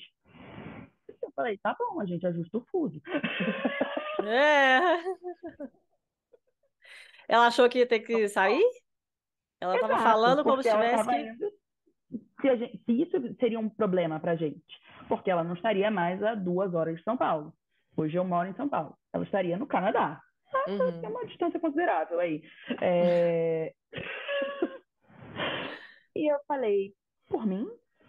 [1.25, 3.01] Eu falei, tá bom, a gente ajusta o fuso.
[4.23, 4.79] É.
[7.27, 8.63] Ela achou que ia ter que sair?
[9.59, 11.15] Ela estava falando como se tivesse que...
[11.15, 11.51] Indo,
[12.41, 14.63] se, gente, se, isso seria um problema para gente,
[15.07, 17.53] porque ela não estaria mais a duas horas de São Paulo.
[17.97, 18.95] Hoje eu moro em São Paulo.
[19.13, 20.21] Ela estaria no Canadá.
[20.53, 21.01] Ah, uhum.
[21.03, 22.43] É uma distância considerável aí.
[22.81, 23.73] É...
[26.15, 26.93] e eu falei,
[27.27, 27.67] por mim,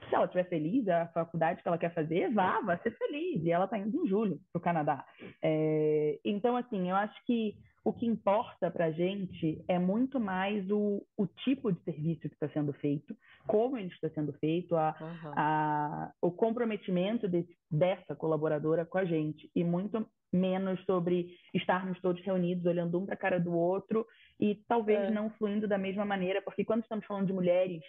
[0.08, 3.44] se ela estiver feliz, a faculdade que ela quer fazer, vá, vá ser feliz.
[3.44, 5.04] E ela está indo em julho para o Canadá.
[5.42, 10.68] É, então, assim, eu acho que o que importa para a gente é muito mais
[10.70, 13.16] o, o tipo de serviço que está sendo feito,
[13.46, 15.32] como ele está sendo feito, a, uhum.
[15.36, 22.20] a, o comprometimento desse, dessa colaboradora com a gente, e muito menos sobre estarmos todos
[22.24, 24.04] reunidos olhando um para a cara do outro
[24.40, 25.10] e talvez é.
[25.10, 27.82] não fluindo da mesma maneira, porque quando estamos falando de mulheres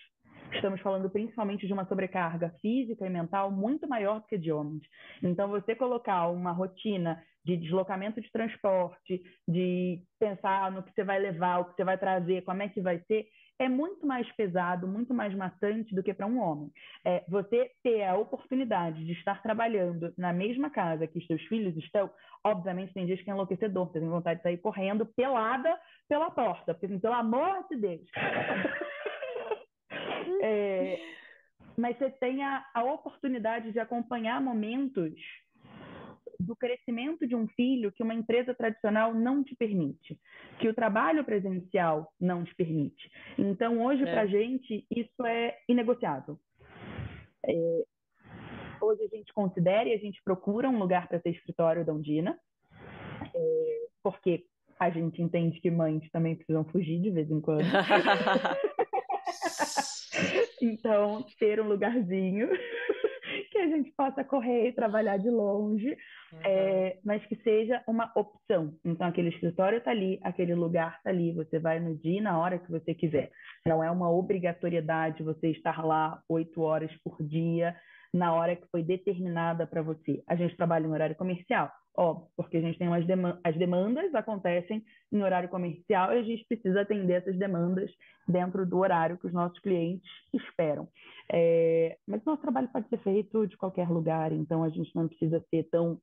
[0.53, 4.83] estamos falando principalmente de uma sobrecarga física e mental muito maior do que de homens.
[5.21, 11.19] Então, você colocar uma rotina de deslocamento de transporte, de pensar no que você vai
[11.19, 13.25] levar, o que você vai trazer, como é que vai ser,
[13.59, 16.69] é muito mais pesado, muito mais maçante do que para um homem.
[17.05, 21.75] É, você ter a oportunidade de estar trabalhando na mesma casa que os seus filhos
[21.77, 22.09] estão,
[22.43, 25.75] obviamente tem dias que é enlouquecedor, você tem vontade de sair correndo pelada
[26.07, 28.05] pela porta, porque, assim, pelo amor de Deus.
[30.41, 30.99] É,
[31.77, 35.13] mas você tem a, a oportunidade de acompanhar momentos
[36.39, 40.19] do crescimento de um filho que uma empresa tradicional não te permite,
[40.59, 43.11] que o trabalho presencial não te permite.
[43.37, 44.11] Então, hoje, é.
[44.11, 46.39] para a gente, isso é inegociável.
[47.45, 47.83] É,
[48.81, 52.37] hoje a gente considera e a gente procura um lugar para ser escritório da Undina,
[53.33, 54.45] é, porque
[54.79, 57.63] a gente entende que mães também precisam fugir de vez em quando.
[60.61, 62.49] Então, ter um lugarzinho
[63.51, 66.39] que a gente possa correr e trabalhar de longe, uhum.
[66.43, 68.73] é, mas que seja uma opção.
[68.83, 72.39] Então, aquele escritório está ali, aquele lugar está ali, você vai no dia e na
[72.39, 73.31] hora que você quiser.
[73.65, 77.75] Não é uma obrigatoriedade você estar lá oito horas por dia,
[78.13, 80.23] na hora que foi determinada para você.
[80.27, 81.71] A gente trabalha em horário comercial.
[81.99, 86.21] Óbvio, porque a gente tem umas demandas, as demandas acontecem em horário comercial e a
[86.21, 87.89] gente precisa atender essas demandas
[88.27, 90.87] dentro do horário que os nossos clientes esperam.
[91.33, 95.07] É, mas o nosso trabalho pode ser feito de qualquer lugar, então a gente não
[95.07, 95.99] precisa ser tão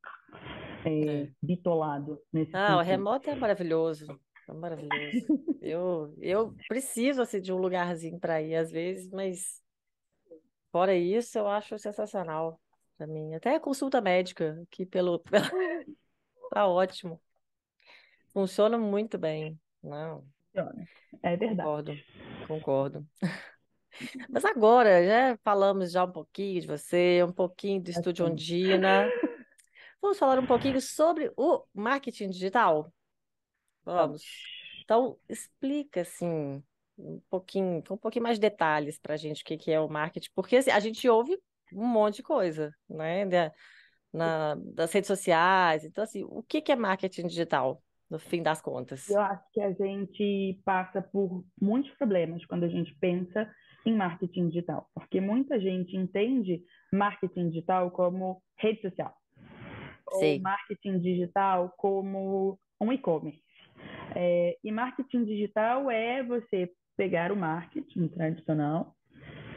[0.85, 1.31] é, é.
[1.41, 2.79] bitolado nesse Ah, sentido.
[2.79, 4.21] o remoto é maravilhoso.
[4.49, 5.45] É maravilhoso.
[5.63, 9.63] eu, eu preciso assim, de um lugarzinho para ir às vezes, mas
[10.73, 12.61] fora isso, eu acho sensacional
[12.97, 13.35] para mim.
[13.35, 15.23] Até a consulta médica, que pelo.
[16.51, 17.21] tá ótimo.
[18.33, 19.59] Funciona muito bem.
[19.83, 20.27] Não.
[21.23, 21.57] É verdade.
[21.57, 21.95] Concordo,
[22.47, 23.07] concordo.
[24.29, 29.09] Mas agora, já falamos já um pouquinho de você, um pouquinho do Estúdio Ondina.
[30.01, 32.93] Vamos falar um pouquinho sobre o marketing digital?
[33.85, 34.23] Vamos.
[34.83, 36.63] Então, explica assim
[36.99, 39.81] um pouquinho, com um pouquinho mais de detalhes para a gente o que, que é
[39.81, 41.41] o marketing, porque assim, a gente ouve
[41.75, 43.27] um monte de coisa, né?
[43.27, 43.53] Da,
[44.15, 45.85] na, das redes sociais.
[45.85, 49.11] Então, assim, o que, que é marketing digital, no fim das contas?
[49.11, 53.51] Eu acho que a gente passa por muitos problemas quando a gente pensa
[53.85, 59.15] em marketing digital, porque muita gente entende marketing digital como rede social,
[60.13, 60.37] Sim.
[60.37, 63.43] ou marketing digital como um e-commerce.
[64.15, 68.95] É, e marketing digital é você pegar o marketing tradicional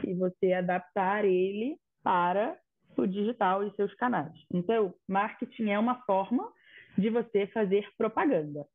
[0.04, 1.78] e você adaptar ele
[2.08, 2.56] para
[2.96, 4.32] o digital e seus canais.
[4.50, 6.50] Então, marketing é uma forma
[6.96, 8.66] de você fazer propaganda,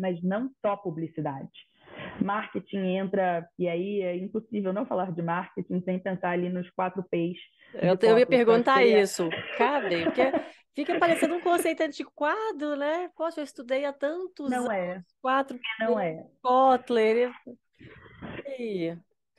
[0.00, 1.48] mas não só publicidade.
[2.20, 7.00] Marketing entra, e aí é impossível não falar de marketing sem pensar ali nos quatro
[7.08, 7.38] P's.
[7.74, 9.30] Eu, eu ia perguntar isso.
[9.56, 10.02] Cadê?
[10.06, 10.32] Porque
[10.74, 13.08] fica parecendo um conceito antiquado, né?
[13.16, 14.94] Poxa, eu estudei há tantos não é.
[14.94, 15.04] anos.
[15.04, 15.04] É.
[15.22, 16.26] Quatro Não é.
[16.42, 17.30] Kotler.
[18.58, 18.96] E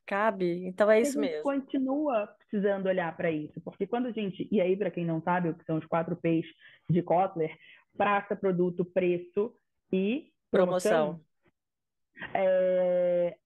[0.09, 0.65] cabe.
[0.65, 1.43] Então é isso mesmo.
[1.43, 5.49] continua precisando olhar para isso, porque quando a gente, e aí para quem não sabe
[5.49, 6.47] o que são os quatro P's
[6.89, 7.55] de Kotler,
[7.95, 9.53] praça, produto, preço
[9.93, 11.19] e promoção.
[11.19, 11.25] promoção.
[12.33, 13.37] É,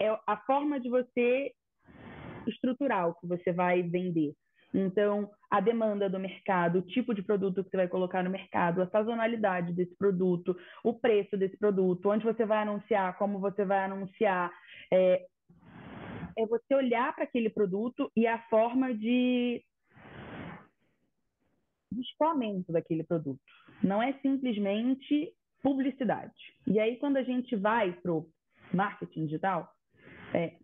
[0.00, 1.52] é a forma de você
[2.48, 4.34] estruturar o que você vai vender.
[4.74, 8.82] Então, a demanda do mercado, o tipo de produto que você vai colocar no mercado,
[8.82, 13.84] a sazonalidade desse produto, o preço desse produto, onde você vai anunciar, como você vai
[13.84, 14.52] anunciar.
[14.92, 15.24] É,
[16.36, 19.64] é você olhar para aquele produto e a forma de,
[21.98, 23.40] escoamento daquele produto.
[23.82, 26.34] Não é simplesmente publicidade.
[26.66, 28.28] E aí, quando a gente vai para o
[28.72, 29.70] marketing digital,
[30.34, 30.56] é,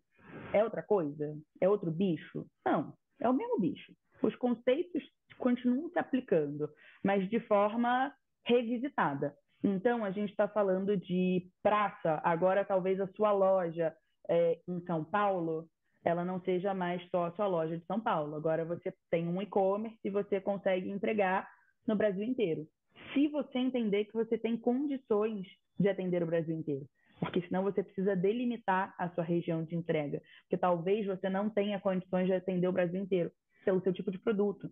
[0.53, 1.37] é outra coisa?
[1.61, 2.47] É outro bicho?
[2.65, 3.93] Não, é o mesmo bicho.
[4.23, 5.03] Os conceitos
[5.39, 6.69] continuam se aplicando,
[7.03, 9.35] mas de forma revisitada.
[9.65, 13.95] Então, a gente está falando de praça, agora talvez a sua loja
[14.29, 15.69] é, em São Paulo,
[16.05, 18.35] ela não seja mais só a sua loja de São Paulo.
[18.37, 21.49] Agora você tem um e-commerce e você consegue entregar
[21.87, 22.67] no Brasil inteiro.
[23.15, 25.47] Se você entender que você tem condições
[25.79, 26.87] de atender o Brasil inteiro
[27.23, 31.81] porque senão você precisa delimitar a sua região de entrega, porque talvez você não tenha
[31.81, 33.31] condições de atender o Brasil inteiro
[33.65, 34.69] pelo seu tipo de produto,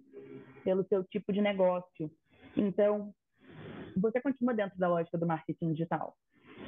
[0.64, 2.10] pelo seu tipo de negócio.
[2.56, 3.14] Então,
[3.96, 6.16] você continua dentro da lógica do marketing digital.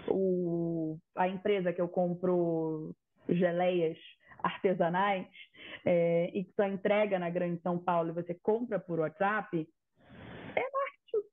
[0.09, 2.95] O, a empresa que eu compro
[3.29, 3.99] geleias
[4.43, 5.29] artesanais
[5.85, 9.69] é, e que só entrega na Grande São Paulo e você compra por WhatsApp,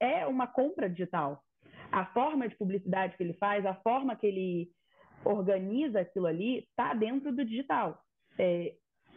[0.02, 1.43] é, é uma compra digital
[1.91, 4.69] a forma de publicidade que ele faz, a forma que ele
[5.24, 8.00] organiza aquilo ali, está dentro do digital.
[8.38, 8.74] É,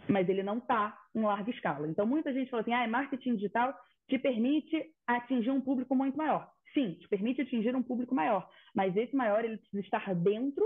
[0.08, 1.86] mas ele não está em larga escala.
[1.86, 3.74] Então, muita gente fala assim, ah, marketing digital
[4.08, 6.50] te permite atingir um público muito maior.
[6.74, 10.64] Sim, te permite atingir um público maior, mas esse maior ele precisa estar dentro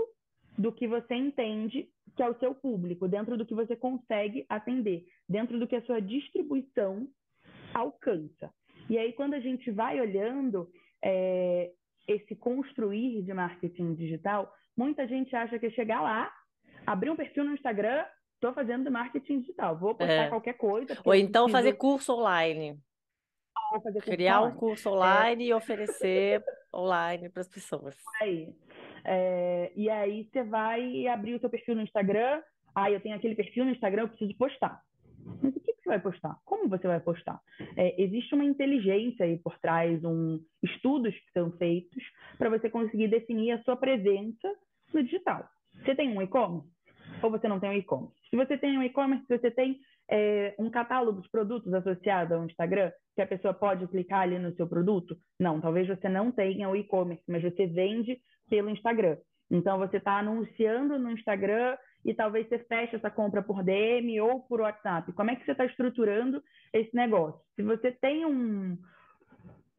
[0.57, 5.05] do que você entende que é o seu público, dentro do que você consegue atender,
[5.29, 7.07] dentro do que a sua distribuição
[7.73, 8.51] alcança.
[8.89, 10.69] E aí, quando a gente vai olhando,
[11.03, 11.71] é,
[12.07, 16.31] esse construir de marketing digital, muita gente acha que é chegar lá,
[16.85, 20.29] abrir um perfil no Instagram, estou fazendo marketing digital, vou postar é.
[20.29, 20.97] qualquer coisa.
[21.03, 21.51] Ou então preciso...
[21.51, 22.79] fazer curso online.
[24.01, 24.55] Criar online.
[24.55, 25.47] um curso online é.
[25.47, 26.43] e oferecer
[26.73, 27.95] online para as pessoas.
[28.21, 28.53] Aí.
[29.03, 32.41] É, e aí você vai abrir o seu perfil no Instagram.
[32.75, 34.81] Ah, eu tenho aquele perfil no Instagram, eu preciso postar.
[35.41, 36.37] Mas o que, que você vai postar?
[36.45, 37.39] Como você vai postar?
[37.75, 42.03] É, existe uma inteligência aí por trás, um, estudos que são feitos
[42.37, 44.53] para você conseguir definir a sua presença
[44.93, 45.47] no digital.
[45.83, 46.69] Você tem um e-commerce?
[47.21, 48.15] Ou você não tem um e-commerce?
[48.29, 52.91] Se você tem um e-commerce, você tem é, um catálogo de produtos associado ao Instagram,
[53.15, 55.17] que a pessoa pode clicar ali no seu produto?
[55.39, 58.17] Não, talvez você não tenha o e-commerce, mas você vende
[58.49, 59.17] pelo Instagram.
[59.49, 64.41] Então, você está anunciando no Instagram e talvez você feche essa compra por DM ou
[64.41, 65.11] por WhatsApp.
[65.13, 66.41] Como é que você está estruturando
[66.73, 67.39] esse negócio?
[67.55, 68.77] Se você tem um.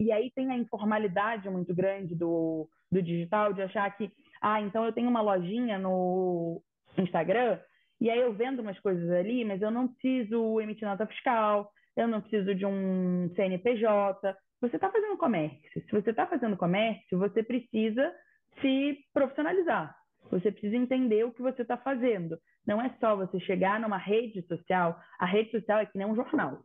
[0.01, 4.11] E aí tem a informalidade muito grande do, do digital, de achar que,
[4.41, 6.63] ah, então eu tenho uma lojinha no
[6.97, 7.59] Instagram
[8.01, 12.07] e aí eu vendo umas coisas ali, mas eu não preciso emitir nota fiscal, eu
[12.07, 14.37] não preciso de um CNPJ.
[14.61, 15.83] Você está fazendo comércio.
[15.83, 18.13] Se você está fazendo comércio, você precisa
[18.61, 19.95] se profissionalizar.
[20.31, 22.39] Você precisa entender o que você está fazendo.
[22.67, 24.99] Não é só você chegar numa rede social.
[25.19, 26.61] A rede social é que nem um jornal.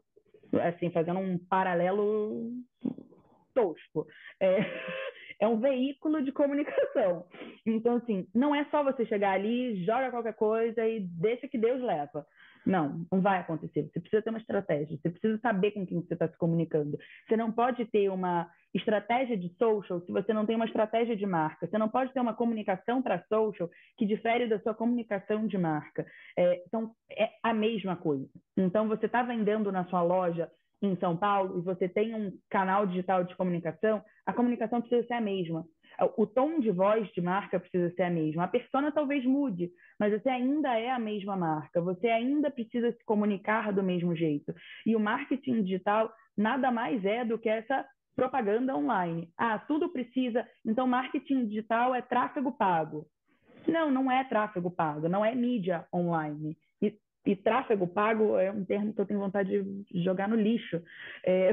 [0.68, 2.52] Assim, fazendo um paralelo
[3.54, 4.06] tosco.
[4.40, 4.58] É,
[5.40, 7.26] é um veículo de comunicação.
[7.66, 11.82] Então, assim, não é só você chegar ali, joga qualquer coisa e deixa que Deus
[11.82, 12.26] leva.
[12.66, 13.90] Não, não vai acontecer.
[13.92, 16.98] Você precisa ter uma estratégia, você precisa saber com quem você está se comunicando.
[17.28, 21.26] Você não pode ter uma estratégia de social se você não tem uma estratégia de
[21.26, 21.68] marca.
[21.68, 26.06] Você não pode ter uma comunicação para social que difere da sua comunicação de marca.
[26.38, 28.28] É, então, é a mesma coisa.
[28.58, 30.50] Então, você está vendendo na sua loja
[30.86, 35.14] em São Paulo e você tem um canal digital de comunicação, a comunicação precisa ser
[35.14, 35.66] a mesma.
[36.18, 38.46] O tom de voz de marca precisa ser a mesma.
[38.46, 39.70] A persona talvez mude,
[40.00, 41.80] mas você ainda é a mesma marca.
[41.82, 44.54] Você ainda precisa se comunicar do mesmo jeito.
[44.86, 49.30] E o marketing digital nada mais é do que essa propaganda online.
[49.38, 50.48] Ah, tudo precisa.
[50.66, 53.06] Então, marketing digital é tráfego pago.
[53.68, 56.58] Não, não é tráfego pago, não é mídia online.
[57.26, 60.82] E, e tráfego pago é um termo que eu tenho vontade de jogar no lixo.
[61.26, 61.52] É...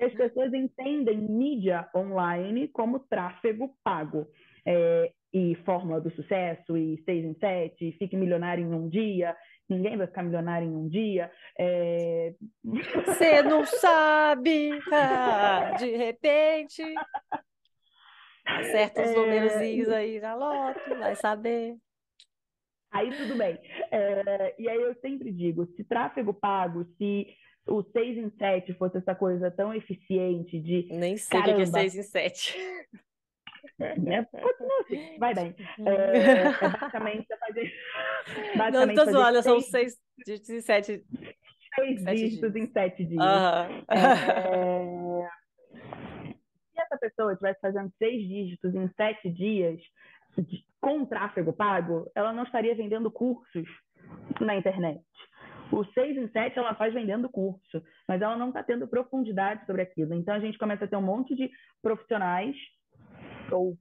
[0.00, 4.26] As pessoas entendem mídia online como tráfego pago.
[4.66, 9.36] É, e fórmula do sucesso, e seis em sete, fique milionário em um dia,
[9.68, 11.30] ninguém vai ficar milionário em um dia.
[11.58, 12.34] É...
[13.06, 16.82] Você não sabe, ah, de repente.
[18.46, 19.14] Acerta os é...
[19.14, 21.76] númerozinhos aí na loto, vai saber.
[22.98, 23.58] Aí tudo bem.
[23.90, 24.54] É...
[24.58, 27.26] E aí eu sempre digo, se tráfego pago, se
[27.66, 30.88] o 6 em 7 fosse essa coisa tão eficiente de.
[30.90, 32.56] Nem sei o que é 6 em 7.
[33.98, 34.26] Né?
[34.80, 35.54] Assim, vai bem.
[35.86, 37.72] É, é basicamente fazer.
[38.56, 39.96] Basicamente não, tô zoando, são seis
[40.26, 41.04] de sete.
[41.74, 42.68] seis Sete dígitos dias.
[42.68, 43.20] em sete dias.
[43.20, 43.84] Aham.
[43.90, 45.28] É,
[46.72, 49.88] Se essa pessoa estivesse fazendo seis dígitos em sete dias de-
[50.80, 53.66] com tráfego pago, ela não estaria vendendo cursos
[54.40, 55.02] na internet.
[55.70, 59.82] O seis em sete ela faz vendendo curso, mas ela não está tendo profundidade sobre
[59.82, 60.14] aquilo.
[60.14, 61.50] Então a gente começa a ter um monte de
[61.82, 62.56] profissionais
[63.52, 63.76] ou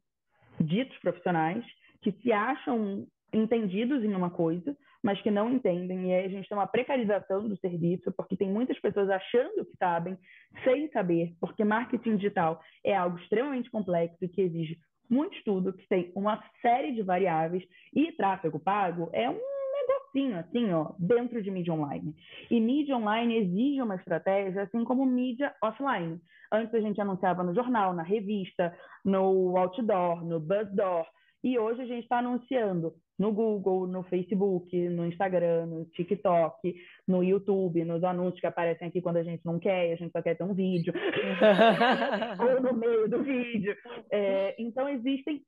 [0.59, 1.63] ditos profissionais
[2.01, 6.09] que se acham entendidos em uma coisa, mas que não entendem.
[6.09, 9.77] E aí a gente tem uma precarização do serviço, porque tem muitas pessoas achando que
[9.77, 10.17] sabem,
[10.63, 14.77] sem saber, porque marketing digital é algo extremamente complexo que exige
[15.09, 19.39] muito estudo, que tem uma série de variáveis, e tráfego pago é um
[19.87, 22.15] negocinho assim, ó, dentro de mídia online.
[22.49, 26.19] E mídia online exige uma estratégia, assim como mídia offline.
[26.51, 31.05] Antes a gente anunciava no jornal, na revista, no outdoor, no buzzdoor,
[31.43, 36.76] e hoje a gente está anunciando no Google, no Facebook, no Instagram, no TikTok,
[37.07, 40.22] no YouTube, nos anúncios que aparecem aqui quando a gente não quer, a gente só
[40.22, 40.93] quer ter um vídeo,
[42.39, 43.76] ou no meio do vídeo.
[44.11, 45.41] É, então existem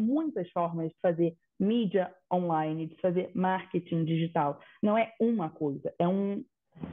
[0.00, 4.60] muitas formas de fazer mídia online, de fazer marketing digital.
[4.82, 6.44] Não é uma coisa, é um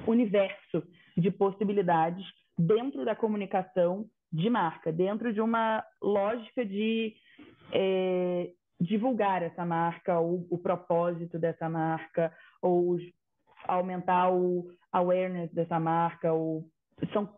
[0.08, 0.84] universo
[1.18, 2.26] de possibilidades
[2.58, 7.16] dentro da comunicação de marca, dentro de uma lógica de
[7.72, 12.98] é, divulgar essa marca, o, o, propósito dessa marca, ou
[13.68, 16.66] aumentar o awareness dessa marca, ou
[17.12, 17.30] são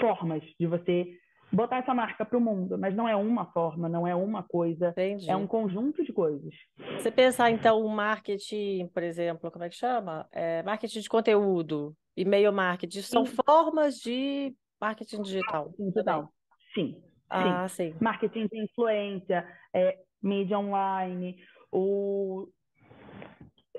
[0.00, 1.18] formas de você
[1.52, 4.88] botar essa marca para o mundo, mas não é uma forma, não é uma coisa,
[4.88, 5.30] Entendi.
[5.30, 6.52] é um conjunto de coisas.
[6.98, 10.26] Você pensar então o marketing, por exemplo, como é que chama?
[10.32, 13.36] É, marketing de conteúdo, e-mail marketing, são Sim.
[13.44, 15.66] formas de marketing digital.
[15.66, 16.32] Marketing digital.
[16.74, 17.02] Sim.
[17.28, 17.92] Ah, sim.
[17.92, 17.98] sim.
[18.00, 21.36] Marketing de influência, é, mídia online,
[21.72, 22.48] o...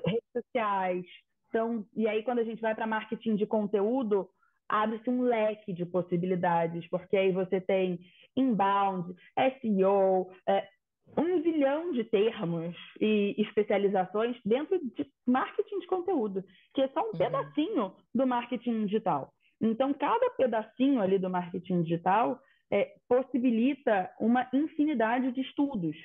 [0.06, 1.04] redes sociais.
[1.48, 4.28] Então, e aí quando a gente vai para marketing de conteúdo,
[4.68, 7.98] abre-se um leque de possibilidades, porque aí você tem
[8.36, 9.14] inbound,
[9.60, 10.68] SEO, é,
[11.16, 17.06] um zilhão de termos e especializações dentro de marketing de conteúdo, que é só um
[17.06, 17.18] uhum.
[17.18, 19.32] pedacinho do marketing digital.
[19.60, 25.96] Então, cada pedacinho ali do marketing digital é, possibilita uma infinidade de estudos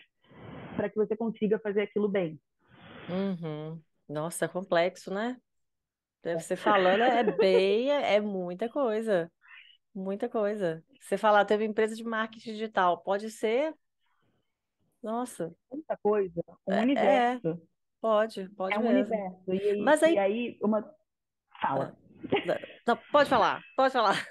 [0.74, 2.40] para que você consiga fazer aquilo bem.
[3.10, 3.82] Uhum.
[4.08, 5.38] Nossa, é complexo, né?
[6.22, 9.32] Deve ser falando, é bem, é muita coisa.
[9.94, 10.84] Muita coisa.
[11.00, 13.74] Você falar, teve empresa de marketing digital, pode ser.
[15.02, 15.54] Nossa.
[15.72, 16.42] Muita coisa.
[16.66, 17.50] Um é, universo.
[17.50, 17.58] É,
[18.00, 19.00] pode, pode é um mesmo.
[19.00, 19.54] universo.
[19.54, 20.14] E aí, Mas aí...
[20.14, 20.96] e aí uma.
[21.62, 21.96] Fala.
[22.88, 24.26] Não, pode falar, pode falar.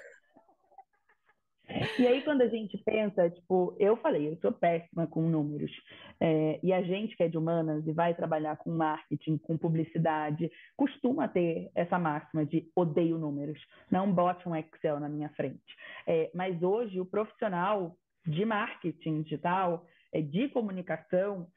[1.99, 5.71] E aí, quando a gente pensa, tipo, eu falei, eu sou péssima com números.
[6.19, 10.51] É, e a gente que é de humanas e vai trabalhar com marketing, com publicidade,
[10.77, 13.59] costuma ter essa máxima de odeio números.
[13.91, 15.61] Não bote um Excel na minha frente.
[16.07, 17.95] É, mas hoje, o profissional
[18.25, 21.47] de marketing digital, é, de comunicação,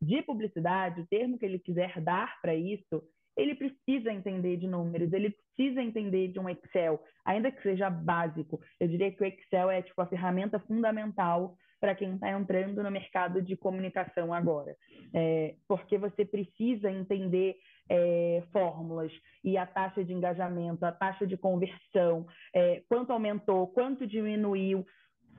[0.00, 3.02] de publicidade, o termo que ele quiser dar para isso,
[3.36, 8.60] ele precisa entender de números, ele precisa entender de um Excel, ainda que seja básico.
[8.78, 12.90] Eu diria que o Excel é tipo a ferramenta fundamental para quem está entrando no
[12.90, 14.74] mercado de comunicação agora,
[15.12, 17.56] é, porque você precisa entender
[17.90, 19.12] é, fórmulas
[19.42, 24.86] e a taxa de engajamento, a taxa de conversão, é, quanto aumentou, quanto diminuiu.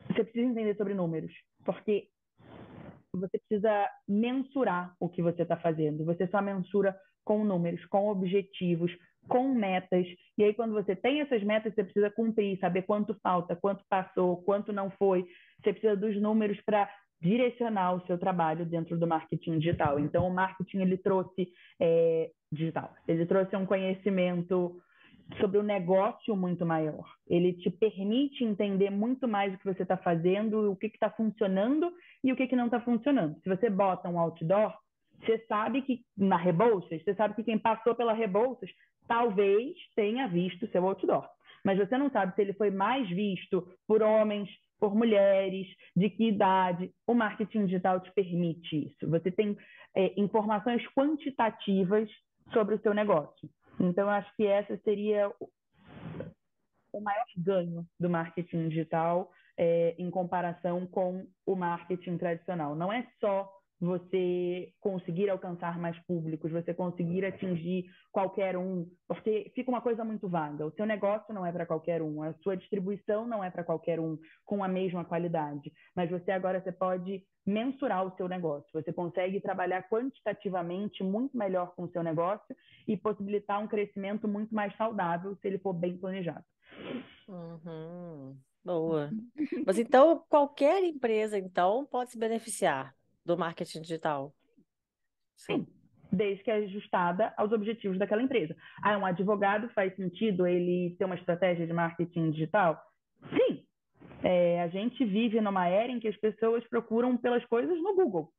[0.08, 1.34] Você precisa entender sobre números,
[1.66, 2.10] porque
[3.12, 6.06] você precisa mensurar o que você está fazendo.
[6.06, 8.95] Você só mensura com números, com objetivos,
[9.28, 10.05] com metas.
[10.38, 14.38] E aí, quando você tem essas metas, você precisa cumprir, saber quanto falta, quanto passou,
[14.43, 15.26] quanto não foi.
[15.61, 16.89] Você precisa dos números para
[17.21, 19.99] direcionar o seu trabalho dentro do marketing digital.
[19.99, 21.49] Então, o marketing ele trouxe
[21.80, 24.80] é, digital, ele trouxe um conhecimento
[25.39, 27.03] sobre o negócio muito maior.
[27.28, 31.91] Ele te permite entender muito mais o que você está fazendo, o que está funcionando
[32.23, 33.36] e o que, que não está funcionando.
[33.41, 34.78] Se você bota um outdoor,
[35.26, 38.69] você sabe que na Rebouças, você sabe que quem passou pela Rebouças
[39.07, 41.28] talvez tenha visto seu outdoor.
[41.63, 44.49] Mas você não sabe se ele foi mais visto por homens,
[44.80, 46.91] por mulheres, de que idade.
[47.07, 49.09] O marketing digital te permite isso.
[49.09, 49.57] Você tem
[49.95, 52.09] é, informações quantitativas
[52.53, 53.49] sobre o seu negócio.
[53.80, 55.32] Então, acho que essa seria
[56.93, 62.76] o maior ganho do marketing digital é, em comparação com o marketing tradicional.
[62.76, 69.69] Não é só você conseguir alcançar mais públicos, você conseguir atingir qualquer um, porque fica
[69.69, 70.65] uma coisa muito vaga.
[70.65, 73.99] O seu negócio não é para qualquer um, a sua distribuição não é para qualquer
[73.99, 78.67] um com a mesma qualidade, mas você agora você pode mensurar o seu negócio.
[78.73, 82.55] Você consegue trabalhar quantitativamente muito melhor com o seu negócio
[82.88, 86.43] e possibilitar um crescimento muito mais saudável se ele for bem planejado.
[87.28, 88.36] Uhum.
[88.63, 89.11] Boa.
[89.65, 92.95] Mas então qualquer empresa então pode se beneficiar
[93.26, 94.34] do marketing digital?
[95.36, 95.67] Sim,
[96.11, 98.55] desde que é ajustada aos objetivos daquela empresa.
[98.82, 102.82] Ah, um advogado faz sentido ele ter uma estratégia de marketing digital?
[103.30, 103.65] Sim.
[104.23, 108.32] É, a gente vive numa era em que as pessoas procuram pelas coisas no Google.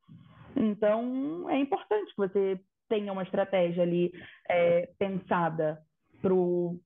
[0.57, 4.13] Então, é importante que você tenha uma estratégia ali
[4.49, 5.79] é, pensada
[6.23, 6.81] para o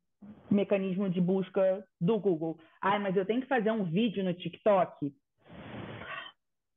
[0.50, 2.58] mecanismo de busca do Google.
[2.80, 5.14] Ah, mas eu tenho que fazer um vídeo no TikTok?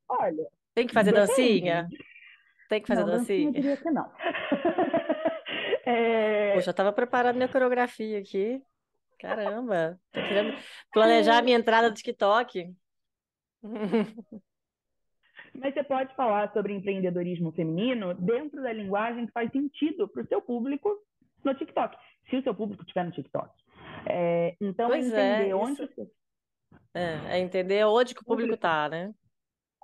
[0.07, 1.28] Olha, tem que fazer Depende.
[1.28, 1.89] dancinha?
[2.69, 3.47] Tem que fazer não, dancinha?
[3.47, 4.11] Eu diria que não.
[5.86, 6.55] é...
[6.55, 8.61] Eu estava preparando minha coreografia aqui.
[9.19, 10.57] Caramba, tô querendo
[10.91, 12.76] planejar a minha entrada no TikTok.
[15.53, 20.28] Mas você pode falar sobre empreendedorismo feminino dentro da linguagem que faz sentido para o
[20.28, 20.97] seu público
[21.43, 21.95] no TikTok,
[22.30, 23.49] se o seu público estiver no TikTok.
[24.07, 25.84] É, então, pois é entender é, onde.
[25.84, 26.11] Isso...
[26.93, 29.13] É, é entender onde que o público está, né?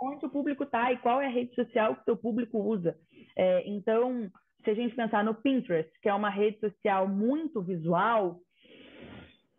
[0.01, 2.95] Onde o público está e qual é a rede social que o seu público usa.
[3.37, 4.29] É, então,
[4.63, 8.39] se a gente pensar no Pinterest, que é uma rede social muito visual,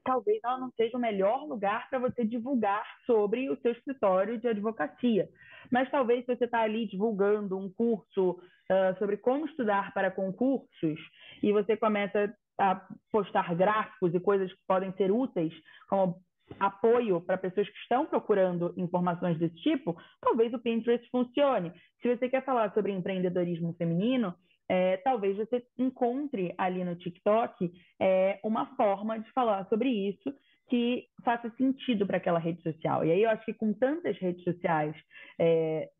[0.04, 4.48] talvez ela não seja o melhor lugar para você divulgar sobre o seu escritório de
[4.48, 5.28] advocacia.
[5.70, 10.98] Mas talvez se você está ali divulgando um curso uh, sobre como estudar para concursos
[11.42, 15.54] e você começa a postar gráficos e coisas que podem ser úteis,
[15.88, 16.20] como
[16.58, 21.72] apoio para pessoas que estão procurando informações desse tipo, talvez o Pinterest funcione.
[22.02, 24.34] Se você quer falar sobre empreendedorismo feminino,
[24.68, 30.32] é, talvez você encontre ali no TikTok é, uma forma de falar sobre isso
[30.68, 33.04] que faça sentido para aquela rede social.
[33.04, 34.94] E aí eu acho que com tantas redes sociais
[35.38, 35.90] é,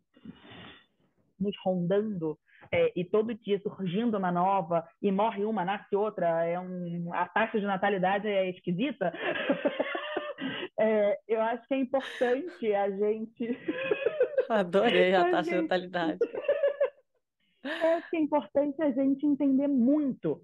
[1.40, 2.38] nos rondando
[2.70, 7.26] é, e todo dia surgindo uma nova e morre uma, nasce outra, é um, a
[7.26, 9.12] taxa de natalidade é esquisita.
[10.82, 13.48] É, eu acho que é importante a gente.
[14.48, 15.54] Adorei a, a taxa gente...
[15.56, 16.18] de natalidade.
[17.62, 20.42] Eu acho que é importante a gente entender muito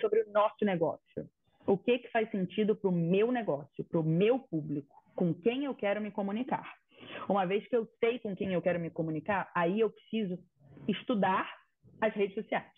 [0.00, 1.28] sobre o nosso negócio.
[1.66, 5.64] O que, que faz sentido para o meu negócio, para o meu público, com quem
[5.64, 6.76] eu quero me comunicar.
[7.28, 10.38] Uma vez que eu sei com quem eu quero me comunicar, aí eu preciso
[10.86, 11.52] estudar
[12.00, 12.72] as redes sociais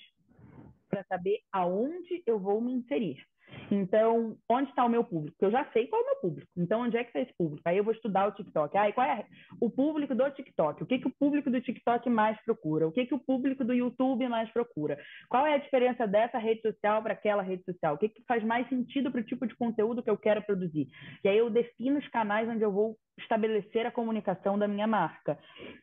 [0.89, 3.23] para saber aonde eu vou me inserir.
[3.71, 5.37] Então, onde está o meu público?
[5.41, 6.51] Eu já sei qual é o meu público.
[6.57, 7.63] Então, onde é que está esse público?
[7.65, 8.77] Aí eu vou estudar o TikTok.
[8.77, 9.27] Ah, qual é
[9.61, 10.83] o público do TikTok?
[10.83, 12.87] O que, que o público do TikTok mais procura?
[12.87, 14.99] O que, que o público do YouTube mais procura?
[15.29, 17.95] Qual é a diferença dessa rede social para aquela rede social?
[17.95, 20.89] O que, que faz mais sentido para o tipo de conteúdo que eu quero produzir?
[21.23, 25.39] E aí eu defino os canais onde eu vou estabelecer a comunicação da minha marca.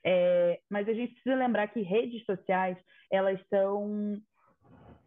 [0.05, 2.78] É, mas a gente precisa lembrar que redes sociais,
[3.11, 4.18] elas são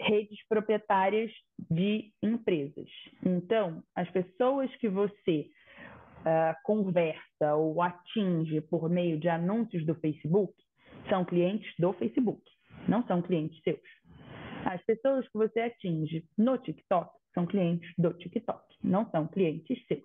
[0.00, 1.30] redes proprietárias
[1.70, 2.88] de empresas.
[3.24, 5.50] Então, as pessoas que você
[6.20, 10.54] uh, conversa ou atinge por meio de anúncios do Facebook
[11.08, 12.42] são clientes do Facebook,
[12.86, 13.80] não são clientes seus.
[14.64, 20.04] As pessoas que você atinge no TikTok são clientes do TikTok, não são clientes seus.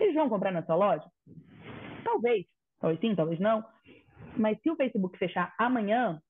[0.00, 1.04] Eles vão comprar na sua loja?
[2.04, 2.46] Talvez,
[2.80, 3.64] talvez sim, talvez não.
[4.36, 6.20] Mas se o Facebook fechar amanhã,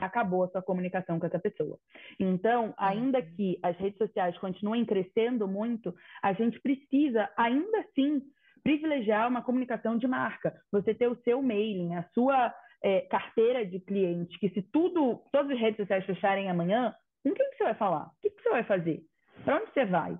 [0.00, 1.78] acabou a sua comunicação com essa pessoa.
[2.18, 3.26] Então, ainda uhum.
[3.36, 8.22] que as redes sociais continuem crescendo muito, a gente precisa, ainda assim,
[8.62, 10.54] privilegiar uma comunicação de marca.
[10.72, 15.52] Você ter o seu mailing, a sua é, carteira de clientes, que se tudo, todas
[15.52, 18.06] as redes sociais fecharem amanhã, com quem que você vai falar?
[18.06, 19.02] O que, que você vai fazer?
[19.44, 20.18] Para onde você vai?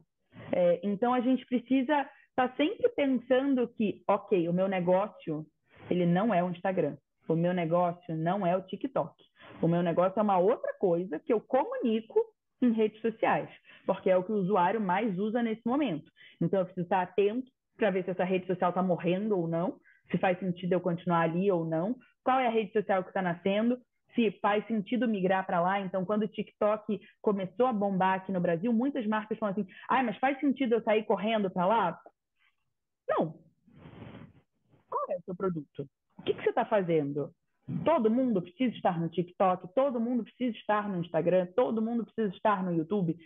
[0.53, 2.01] É, então, a gente precisa
[2.31, 5.47] estar tá sempre pensando que, ok, o meu negócio,
[5.91, 6.97] ele não é o Instagram.
[7.29, 9.15] O meu negócio não é o TikTok.
[9.63, 12.25] O meu negócio é uma outra coisa que eu comunico
[12.63, 13.49] em redes sociais,
[13.87, 16.11] porque é o que o usuário mais usa nesse momento.
[16.41, 19.79] Então, eu preciso estar atento para ver se essa rede social está morrendo ou não,
[20.11, 21.95] se faz sentido eu continuar ali ou não,
[22.25, 23.79] qual é a rede social que está nascendo,
[24.15, 25.81] se faz sentido migrar para lá.
[25.81, 30.03] Então, quando o TikTok começou a bombar aqui no Brasil, muitas marcas falam assim: ah,
[30.03, 32.01] mas faz sentido eu sair correndo para lá?
[33.09, 33.39] Não.
[34.89, 35.89] Qual é o seu produto?
[36.19, 37.33] O que, que você está fazendo?
[37.85, 42.35] Todo mundo precisa estar no TikTok, todo mundo precisa estar no Instagram, todo mundo precisa
[42.35, 43.17] estar no YouTube.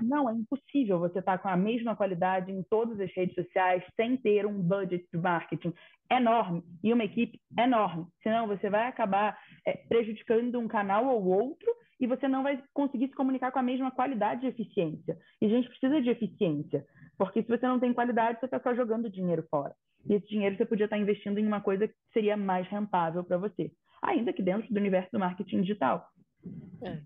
[0.00, 4.16] Não, é impossível você estar com a mesma qualidade em todas as redes sociais sem
[4.16, 5.72] ter um budget de marketing
[6.10, 8.06] enorme e uma equipe enorme.
[8.22, 11.68] Senão você vai acabar é, prejudicando um canal ou outro
[12.00, 15.16] e você não vai conseguir se comunicar com a mesma qualidade e eficiência.
[15.40, 16.84] E a gente precisa de eficiência,
[17.26, 19.74] porque se você não tem qualidade, você está só jogando dinheiro fora.
[20.08, 23.22] E esse dinheiro você podia estar tá investindo em uma coisa que seria mais rentável
[23.22, 23.70] para você,
[24.00, 26.08] ainda que dentro do universo do marketing digital.
[26.82, 27.00] É.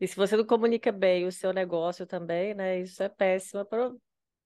[0.00, 2.80] E se você não comunica bem o seu negócio também, né?
[2.80, 3.92] Isso é péssimo para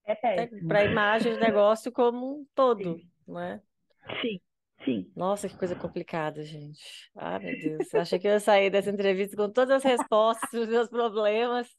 [0.05, 3.09] é a imagem do negócio como um todo, Sim.
[3.27, 3.61] não é?
[4.21, 4.39] Sim.
[4.85, 5.11] Sim.
[5.15, 7.11] Nossa, que coisa complicada, gente.
[7.13, 7.93] Ah, meu Deus.
[7.93, 11.69] Achei que eu ia sair dessa entrevista com todas as respostas dos meus problemas.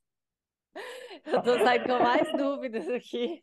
[1.27, 3.43] Eu estou saindo com mais dúvidas aqui.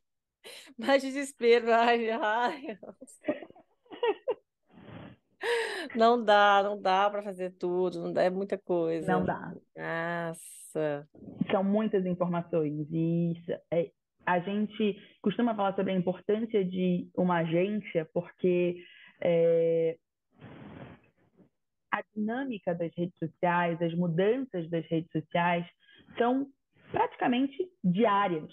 [0.78, 1.72] Mais desespero.
[1.74, 2.78] Ai, ai.
[5.96, 9.12] Não dá, não dá para fazer tudo, não dá, é muita coisa.
[9.12, 9.54] Não dá.
[9.76, 11.08] Nossa.
[11.52, 13.92] São muitas informações e isso é,
[14.26, 18.84] a gente costuma falar sobre a importância de uma agência porque
[19.22, 19.98] é,
[21.92, 25.66] a dinâmica das redes sociais, as mudanças das redes sociais
[26.18, 26.48] são
[26.92, 28.52] praticamente diárias.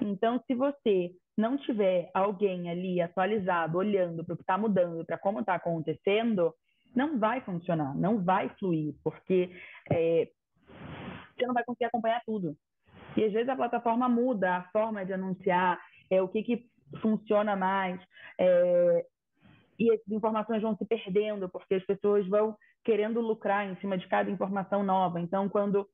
[0.00, 5.18] Então, se você não tiver alguém ali atualizado, olhando para o que está mudando, para
[5.18, 6.52] como está acontecendo,
[6.94, 9.50] não vai funcionar, não vai fluir, porque
[9.90, 10.28] é,
[11.36, 12.56] você não vai conseguir acompanhar tudo.
[13.16, 16.66] E às vezes a plataforma muda a forma de anunciar, é, o que, que
[17.00, 18.00] funciona mais,
[18.38, 19.06] é,
[19.78, 24.08] e as informações vão se perdendo, porque as pessoas vão querendo lucrar em cima de
[24.08, 25.20] cada informação nova.
[25.20, 25.86] Então, quando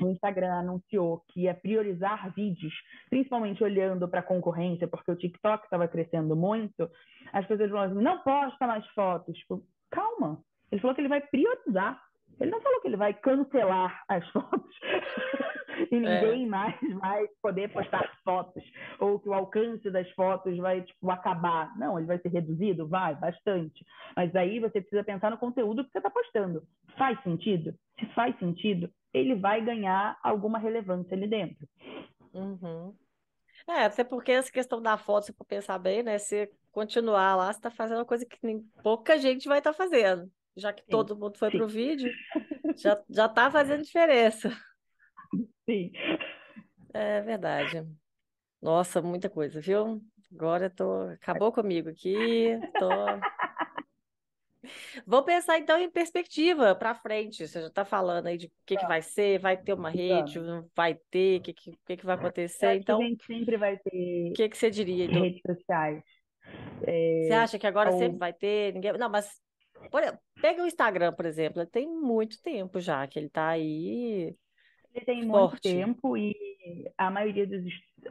[0.00, 2.72] o Instagram anunciou que ia priorizar vídeos,
[3.08, 6.90] principalmente olhando para a concorrência, porque o TikTok estava crescendo muito,
[7.32, 9.36] as pessoas falaram assim, não posta mais fotos.
[9.38, 12.00] Tipo, calma, ele falou que ele vai priorizar.
[12.40, 14.78] Ele não falou que ele vai cancelar as fotos
[15.90, 16.48] e ninguém é.
[16.48, 18.62] mais vai poder postar fotos
[18.98, 21.76] ou que o alcance das fotos vai tipo acabar.
[21.76, 23.84] Não, ele vai ser reduzido, vai bastante.
[24.16, 26.62] Mas aí você precisa pensar no conteúdo que você está postando.
[26.96, 27.74] Faz sentido?
[27.98, 31.68] Se faz sentido, ele vai ganhar alguma relevância ali dentro.
[32.32, 32.94] Uhum.
[33.68, 36.18] É, até porque essa questão da foto, se for pensar bem, né?
[36.18, 39.76] Se continuar lá, você está fazendo uma coisa que nem pouca gente vai estar tá
[39.76, 40.30] fazendo.
[40.56, 40.90] Já que Sim.
[40.90, 42.10] todo mundo foi para o vídeo,
[42.76, 44.50] já, já tá fazendo diferença.
[45.68, 45.92] Sim.
[46.92, 47.86] É verdade.
[48.60, 50.02] Nossa, muita coisa, viu?
[50.32, 51.02] Agora tô...
[51.10, 52.58] acabou comigo aqui.
[52.78, 52.88] Tô...
[55.06, 57.46] Vou pensar então em perspectiva para frente.
[57.46, 60.38] Você já está falando aí de o que, que vai ser, vai ter uma rede,
[60.38, 62.74] não vai ter, o que, que, que, vai acontecer.
[62.74, 64.30] Então, a gente sempre vai ter.
[64.30, 65.04] O que, que você diria?
[65.04, 65.22] Edu?
[65.22, 66.02] Redes sociais.
[66.86, 67.24] É...
[67.26, 67.98] Você acha que agora Ou...
[67.98, 68.74] sempre vai ter?
[68.74, 68.92] Ninguém...
[68.98, 69.30] Não, mas
[69.90, 70.02] por...
[70.40, 71.64] pega o Instagram, por exemplo.
[71.66, 74.36] Tem muito tempo já que ele está aí.
[74.92, 75.68] Ele tem forte.
[75.68, 76.34] muito tempo e
[76.98, 77.62] a maioria dos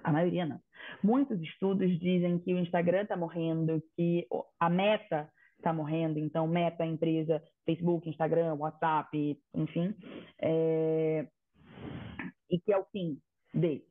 [0.03, 0.59] a maioria não.
[1.03, 4.27] Muitos estudos dizem que o Instagram está morrendo, que
[4.59, 5.29] a meta
[5.59, 9.95] está morrendo, então Meta, empresa, Facebook, Instagram, WhatsApp, enfim,
[10.41, 11.27] é,
[12.49, 13.19] e que é o fim
[13.53, 13.83] deles.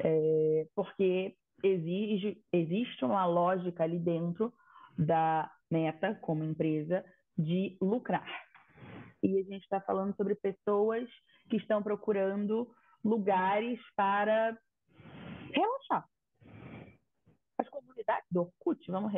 [0.00, 4.52] É, porque exige, existe uma lógica ali dentro
[4.98, 7.04] da Meta, como empresa,
[7.36, 8.26] de lucrar.
[9.22, 11.08] E a gente está falando sobre pessoas
[11.48, 12.70] que estão procurando
[13.04, 14.56] lugares para
[15.52, 16.06] relaxar.
[17.58, 19.12] As comunidades do Orkut, vamos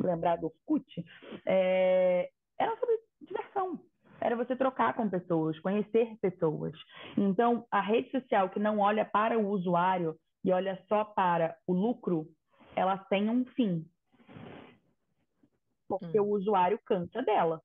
[0.00, 1.04] lembrar do Orkut,
[1.46, 3.80] é, era sobre diversão.
[4.20, 6.72] Era você trocar com pessoas, conhecer pessoas.
[7.16, 11.72] Então, a rede social que não olha para o usuário e olha só para o
[11.72, 12.26] lucro,
[12.76, 13.84] ela tem um fim.
[15.88, 16.24] Porque hum.
[16.24, 17.60] o usuário cansa dela.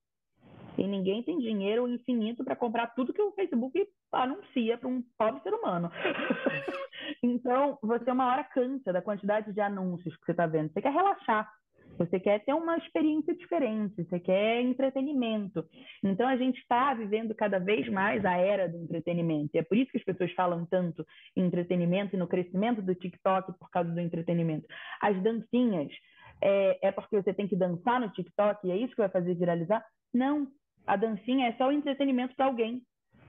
[0.78, 5.42] E ninguém tem dinheiro infinito para comprar tudo que o Facebook anuncia para um pobre
[5.42, 5.90] ser humano.
[7.22, 10.72] então, você uma hora cansa da quantidade de anúncios que você está vendo.
[10.72, 11.52] Você quer relaxar.
[12.00, 15.62] Você quer ter uma experiência diferente, você quer entretenimento.
[16.02, 19.50] Então a gente está vivendo cada vez mais a era do entretenimento.
[19.52, 22.94] E é por isso que as pessoas falam tanto em entretenimento e no crescimento do
[22.94, 24.66] TikTok por causa do entretenimento.
[24.98, 25.92] As dancinhas,
[26.40, 29.34] é, é porque você tem que dançar no TikTok e é isso que vai fazer
[29.34, 29.84] viralizar?
[30.12, 30.48] Não.
[30.86, 32.80] A dancinha é só o entretenimento para alguém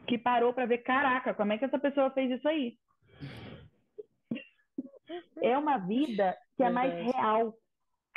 [0.07, 2.77] que parou para ver, caraca, como é que essa pessoa fez isso aí?
[5.41, 7.53] É uma vida que é mais real,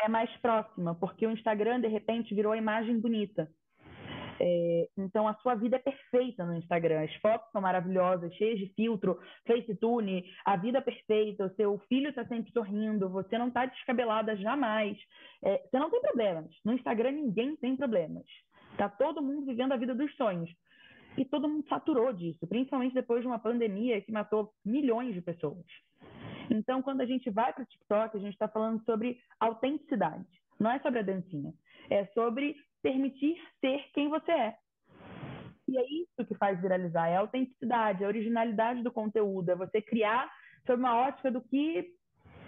[0.05, 3.49] é mais próxima, porque o Instagram, de repente, virou a imagem bonita.
[4.41, 7.03] É, então, a sua vida é perfeita no Instagram.
[7.03, 12.09] As fotos são maravilhosas, cheias de filtro, FaceTune, a vida é perfeita, o seu filho
[12.09, 14.99] está sempre sorrindo, você não está descabelada jamais.
[15.43, 16.51] É, você não tem problemas.
[16.65, 18.25] No Instagram, ninguém tem problemas.
[18.73, 20.51] Está todo mundo vivendo a vida dos sonhos.
[21.17, 25.65] e todo mundo saturou disso, principalmente depois de uma pandemia que matou milhões de pessoas.
[26.51, 30.27] Então, quando a gente vai para o TikTok, a gente está falando sobre autenticidade.
[30.59, 31.53] Não é sobre a dancinha.
[31.91, 34.57] É sobre permitir ser quem você é.
[35.67, 39.57] E é isso que faz viralizar, é a autenticidade, é a originalidade do conteúdo, é
[39.57, 40.31] você criar
[40.67, 41.91] sob uma ótica do que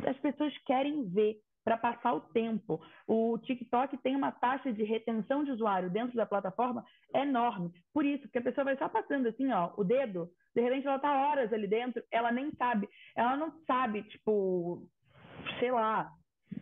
[0.06, 2.80] as pessoas querem ver para passar o tempo.
[3.08, 7.72] O TikTok tem uma taxa de retenção de usuário dentro da plataforma enorme.
[7.92, 10.98] Por isso, porque a pessoa vai só passando assim, ó, o dedo, de repente ela
[10.98, 14.82] tá horas ali dentro, ela nem sabe, ela não sabe, tipo,
[15.60, 16.10] sei lá,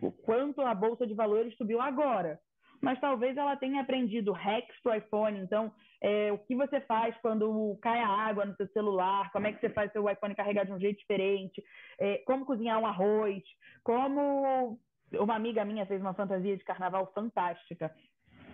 [0.02, 2.40] o quanto a bolsa de valores subiu agora.
[2.82, 5.38] Mas talvez ela tenha aprendido hacks para o iPhone.
[5.38, 5.72] Então,
[6.02, 9.60] é, o que você faz quando cai a água no seu celular, como é que
[9.60, 11.64] você faz seu iPhone carregar de um jeito diferente,
[11.98, 13.42] é, como cozinhar um arroz,
[13.84, 14.78] como
[15.12, 17.94] uma amiga minha fez uma fantasia de carnaval fantástica.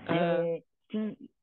[0.06, 0.62] É,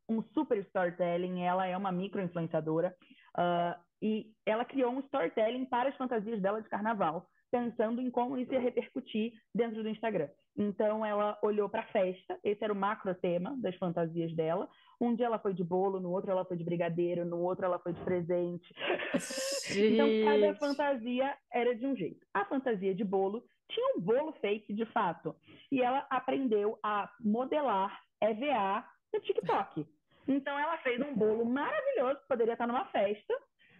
[0.08, 2.96] um super storytelling, ela é uma micro influenciadora
[3.38, 8.38] uh, e ela criou um storytelling para as fantasias dela de carnaval pensando em como
[8.38, 10.30] isso ia repercutir dentro do Instagram.
[10.58, 14.68] Então ela olhou para a festa, esse era o macro tema das fantasias dela.
[15.00, 17.80] Um dia ela foi de bolo, no outro ela foi de brigadeiro, no outro ela
[17.80, 18.74] foi de presente.
[19.70, 22.26] então cada fantasia era de um jeito.
[22.34, 25.36] A fantasia de bolo tinha um bolo fake de fato.
[25.72, 28.84] E ela aprendeu a modelar EVA
[29.14, 29.86] no TikTok.
[30.28, 33.34] Então ela fez um bolo maravilhoso que poderia estar numa festa,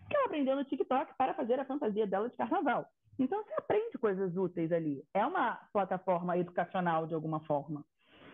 [0.08, 2.88] que ela aprendeu no TikTok para fazer a fantasia dela de carnaval.
[3.20, 5.04] Então você aprende coisas úteis ali.
[5.14, 7.84] É uma plataforma educacional de alguma forma.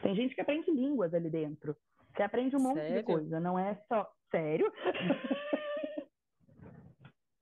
[0.01, 1.75] Tem gente que aprende línguas ali dentro.
[2.13, 2.97] Você aprende um monte Sério?
[2.97, 4.11] de coisa, não é só.
[4.29, 4.71] Sério?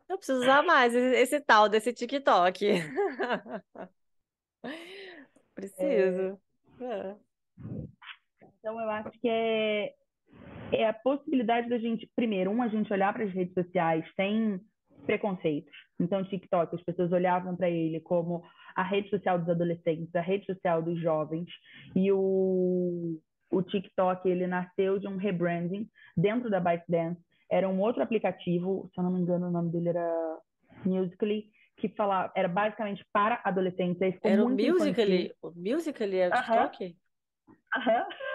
[0.08, 2.66] Eu preciso usar mais esse, esse tal desse TikTok.
[5.56, 6.38] Preciso.
[6.82, 6.84] É...
[6.84, 7.16] É.
[8.60, 9.96] Então eu acho que é,
[10.72, 14.60] é a possibilidade da gente, primeiro, um, a gente olhar para as redes sociais sem
[15.06, 15.74] preconceitos.
[16.00, 18.44] Então, TikTok, as pessoas olhavam para ele como
[18.76, 21.50] a rede social dos adolescentes, a rede social dos jovens,
[21.96, 23.20] e o,
[23.52, 27.20] o TikTok, ele nasceu de um rebranding dentro da ByteDance.
[27.52, 30.38] Era um outro aplicativo, se eu não me engano, o nome dele era
[30.86, 34.02] Musical.ly, que falava, era basicamente para adolescentes.
[34.24, 35.34] Era o Musical.ly?
[35.42, 36.96] O Musical.ly é o TikTok?
[37.76, 38.00] Aham.
[38.00, 38.31] Uh -huh.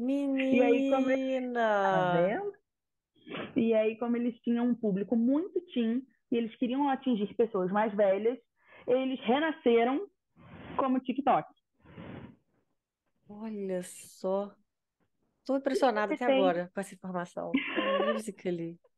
[0.00, 0.42] Menina!
[0.42, 1.52] E aí, como...
[1.52, 2.54] Tá vendo?
[3.54, 7.94] E aí, como eles tinham um público muito teen e eles queriam atingir pessoas mais
[7.94, 8.38] velhas,
[8.86, 10.08] eles renasceram
[10.78, 11.46] como TikTok.
[13.28, 14.50] Olha só.
[15.40, 16.38] Estou impressionada até tem...
[16.38, 17.52] agora com essa informação.
[18.12, 18.78] Musical.ly.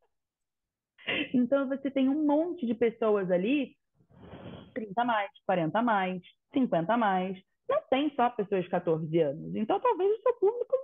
[1.35, 3.77] Então, você tem um monte de pessoas ali,
[4.73, 6.23] 30 a mais, 40 a mais,
[6.55, 7.43] 50 a mais.
[7.69, 9.53] Não tem só pessoas de 14 anos.
[9.57, 10.77] Então, talvez o seu público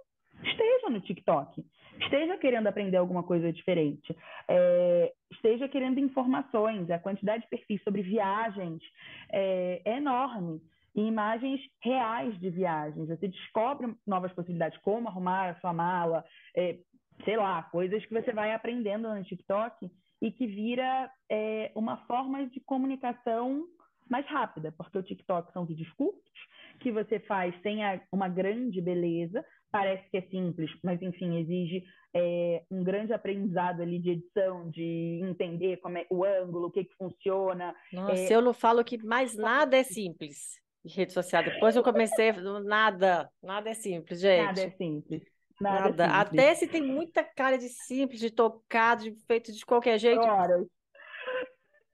[0.43, 1.65] esteja no TikTok,
[2.01, 4.17] esteja querendo aprender alguma coisa diferente,
[4.49, 6.91] é, esteja querendo informações.
[6.91, 8.83] A quantidade de perfis sobre viagens
[9.31, 10.61] é, é enorme.
[10.95, 13.09] E imagens reais de viagens.
[13.09, 16.25] Você descobre novas possibilidades, como arrumar a sua mala,
[16.57, 16.79] é,
[17.25, 19.89] sei lá, coisas que você vai aprendendo no TikTok
[20.21, 23.65] e que vira é, uma forma de comunicação
[24.11, 26.33] mais rápida, porque o TikTok são vídeos curtos
[26.79, 31.85] que você faz sem a, uma grande beleza, parece que é simples, mas enfim, exige
[32.15, 36.85] é, um grande aprendizado ali de edição, de entender como é o ângulo, o que,
[36.85, 37.75] que funciona.
[37.93, 38.35] Nossa, é...
[38.35, 41.43] eu não falo que mais nada é simples em rede social.
[41.43, 42.33] Depois eu comecei,
[42.65, 44.45] nada, nada é simples, gente.
[44.45, 45.23] Nada é simples.
[45.61, 46.07] Nada.
[46.07, 46.13] nada.
[46.21, 46.45] É simples.
[46.45, 50.21] Até se tem muita cara de simples, de tocado, de feito de qualquer jeito.
[50.21, 50.67] Horas.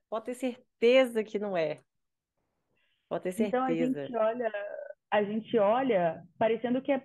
[0.09, 1.79] Pode ter certeza que não é.
[3.09, 3.47] Pode ter certeza.
[3.47, 4.51] Então a gente olha,
[5.11, 7.01] a gente olha parecendo que é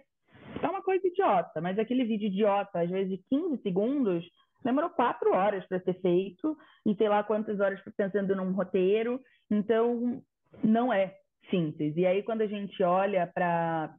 [0.63, 4.25] é uma coisa idiota, mas aquele vídeo idiota, às vezes de 15 segundos,
[4.65, 9.21] demorou quatro horas para ser feito, e sei lá quantas horas pensando num roteiro.
[9.51, 10.23] Então,
[10.63, 11.15] não é
[11.49, 11.97] simples.
[11.97, 13.95] E aí, quando a gente olha para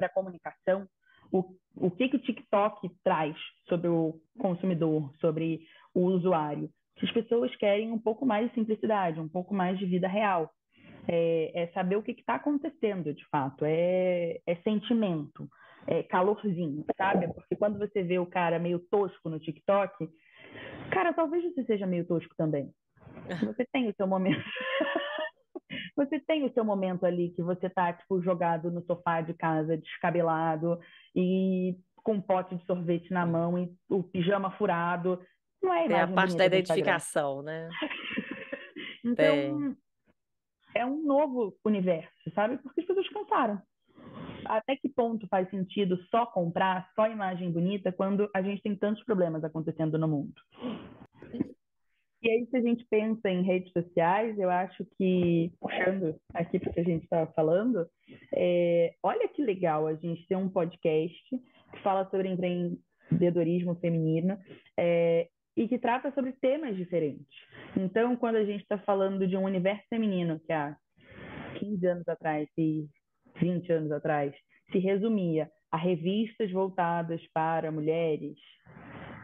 [0.00, 0.86] a comunicação,
[1.30, 1.44] o,
[1.76, 3.36] o que, que o TikTok traz
[3.68, 5.60] sobre o consumidor, sobre
[5.94, 6.68] o usuário?
[7.00, 10.50] As pessoas querem um pouco mais de simplicidade, um pouco mais de vida real
[11.08, 15.48] é, é saber o que está acontecendo de fato, é, é sentimento,
[15.86, 17.32] é calorzinho, sabe?
[17.34, 20.08] Porque quando você vê o cara meio tosco no TikTok,
[20.90, 22.72] cara, talvez você seja meio tosco também.
[23.54, 24.42] Você tem o seu momento.
[25.96, 29.76] você tem o seu momento ali que você tá, tipo, jogado no sofá de casa,
[29.76, 30.80] descabelado,
[31.14, 35.20] e com um pote de sorvete na mão e o pijama furado.
[35.62, 37.68] Não é, é a parte da identificação, né?
[39.04, 39.76] então,
[40.74, 42.58] é um novo universo, sabe?
[42.58, 43.60] Porque as pessoas cansaram.
[44.44, 49.02] até que ponto faz sentido só comprar, só imagem bonita, quando a gente tem tantos
[49.04, 50.34] problemas acontecendo no mundo?
[52.22, 56.70] E aí, se a gente pensa em redes sociais, eu acho que, puxando aqui para
[56.70, 57.84] o que a gente estava falando,
[58.32, 64.38] é, olha que legal a gente ter um podcast que fala sobre empreendedorismo feminino
[64.78, 67.26] é, e que trata sobre temas diferentes.
[67.76, 70.76] Então, quando a gente está falando de um universo feminino que há
[71.58, 72.86] 15 anos atrás e
[73.40, 74.34] 20 anos atrás
[74.70, 78.36] se resumia a revistas voltadas para mulheres,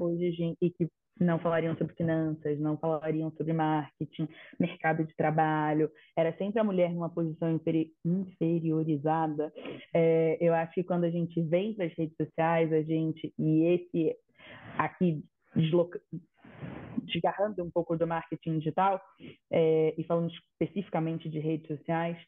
[0.01, 0.89] hoje e que
[1.21, 6.93] não falariam sobre finanças, não falariam sobre marketing, mercado de trabalho, era sempre a mulher
[6.93, 9.53] numa posição inferi inferiorizada.
[9.93, 13.63] É, eu acho que quando a gente vem para as redes sociais, a gente, e
[13.65, 14.17] esse
[14.77, 15.25] aqui
[15.55, 16.01] desloca
[17.09, 19.01] desgarrando um pouco do marketing digital
[19.51, 22.19] é, e falando especificamente de redes sociais,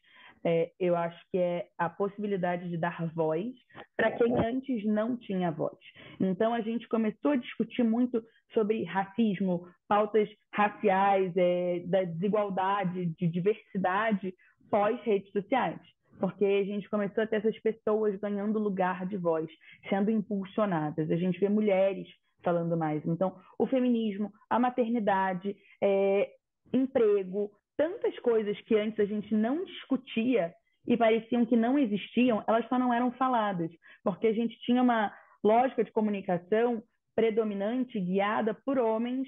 [0.43, 3.53] é, eu acho que é a possibilidade de dar voz
[3.95, 5.77] para quem antes não tinha voz.
[6.19, 13.27] Então, a gente começou a discutir muito sobre racismo, pautas raciais, é, da desigualdade, de
[13.27, 14.33] diversidade
[14.69, 15.79] pós-redes sociais.
[16.19, 19.49] Porque a gente começou a ter essas pessoas ganhando lugar de voz,
[19.89, 21.09] sendo impulsionadas.
[21.09, 22.07] A gente vê mulheres
[22.43, 23.05] falando mais.
[23.05, 26.29] Então, o feminismo, a maternidade, é,
[26.73, 30.53] emprego, tantas coisas que antes a gente não discutia
[30.87, 33.71] e pareciam que não existiam, elas só não eram faladas,
[34.03, 35.13] porque a gente tinha uma
[35.43, 36.83] lógica de comunicação
[37.15, 39.27] predominante guiada por homens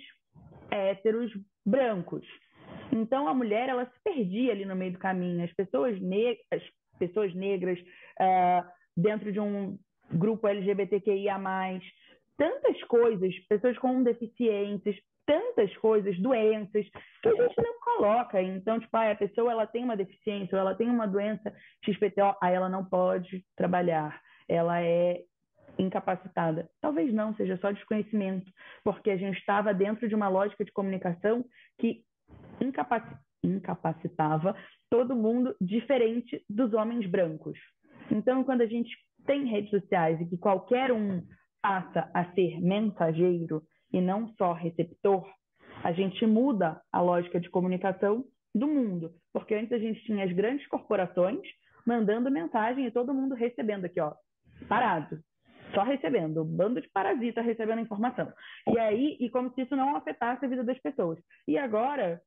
[0.72, 1.32] héteros
[1.66, 2.26] brancos.
[2.92, 5.44] Então a mulher ela se perdia ali no meio do caminho.
[5.44, 6.62] As pessoas, ne as
[6.98, 9.78] pessoas negras uh, dentro de um
[10.12, 11.40] grupo LGBTQIA+,
[12.38, 16.86] tantas coisas, pessoas com deficiências, tantas coisas, doenças,
[17.22, 18.42] que a gente não coloca.
[18.42, 21.54] Então, tipo, ah, a pessoa ela tem uma deficiência ou ela tem uma doença
[21.86, 24.22] XPTO, aí ela não pode trabalhar.
[24.48, 25.22] Ela é
[25.78, 26.70] incapacitada.
[26.82, 28.52] Talvez não, seja só desconhecimento,
[28.84, 31.44] porque a gente estava dentro de uma lógica de comunicação
[31.80, 32.04] que
[33.44, 34.56] incapacitava
[34.90, 37.58] todo mundo diferente dos homens brancos.
[38.12, 41.24] Então, quando a gente tem redes sociais e que qualquer um
[41.64, 45.26] passa a ser mensageiro e não só receptor,
[45.82, 49.12] a gente muda a lógica de comunicação do mundo.
[49.32, 51.42] Porque antes a gente tinha as grandes corporações
[51.88, 54.14] mandando mensagem e todo mundo recebendo aqui, ó,
[54.68, 55.20] parado.
[55.74, 58.32] Só recebendo, um bando de parasita recebendo informação.
[58.68, 61.18] E aí, e como se isso não afetasse a vida das pessoas.
[61.48, 62.22] E agora,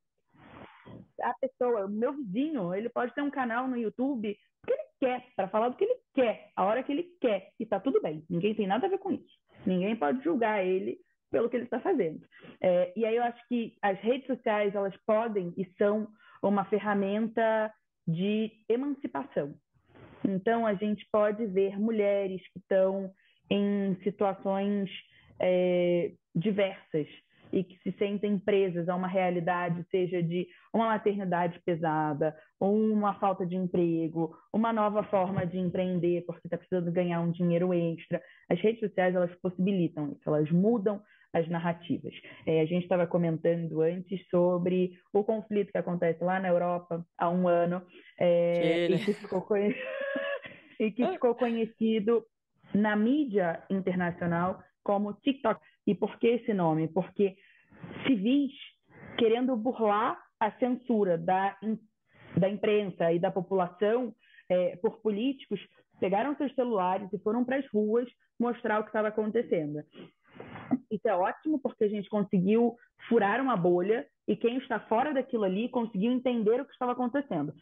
[1.20, 5.26] a pessoa, o meu vizinho, ele pode ter um canal no YouTube que ele quer,
[5.36, 8.24] para falar do que ele quer, a hora que ele quer, e tá tudo bem.
[8.28, 9.38] Ninguém tem nada a ver com isso.
[9.64, 10.98] Ninguém pode julgar ele
[11.30, 12.24] pelo que ele está fazendo.
[12.60, 16.08] É, e aí eu acho que as redes sociais elas podem e são
[16.42, 17.72] uma ferramenta
[18.06, 19.54] de emancipação.
[20.24, 23.12] Então a gente pode ver mulheres que estão
[23.50, 24.90] em situações
[25.40, 27.06] é, diversas
[27.52, 33.46] e que se sentem presas a uma realidade, seja de uma maternidade pesada, uma falta
[33.46, 38.22] de emprego, uma nova forma de empreender porque está precisando ganhar um dinheiro extra.
[38.50, 42.14] As redes sociais elas possibilitam isso, elas mudam as narrativas.
[42.46, 47.28] É, a gente estava comentando antes sobre o conflito que acontece lá na Europa há
[47.28, 47.82] um ano
[48.18, 49.74] é, e, que ficou conhe...
[50.80, 52.24] e que ficou conhecido
[52.74, 55.60] na mídia internacional como TikTok.
[55.86, 56.88] E por que esse nome?
[56.88, 57.36] Porque
[58.06, 58.52] civis
[59.18, 61.56] querendo burlar a censura da,
[62.36, 64.14] da imprensa e da população
[64.48, 65.60] é, por políticos
[65.98, 68.08] pegaram seus celulares e foram para as ruas
[68.38, 69.82] mostrar o que estava acontecendo.
[70.90, 72.76] Isso é ótimo porque a gente conseguiu
[73.08, 77.54] furar uma bolha e quem está fora daquilo ali conseguiu entender o que estava acontecendo.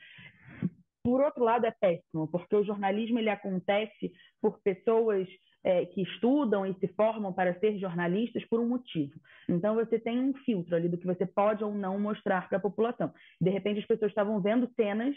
[1.03, 5.29] Por outro lado, é péssimo, porque o jornalismo ele acontece por pessoas
[5.65, 9.19] é, que estudam e se formam para ser jornalistas por um motivo.
[9.49, 12.61] Então, você tem um filtro ali do que você pode ou não mostrar para a
[12.61, 13.13] população.
[13.41, 15.17] De repente, as pessoas estavam vendo cenas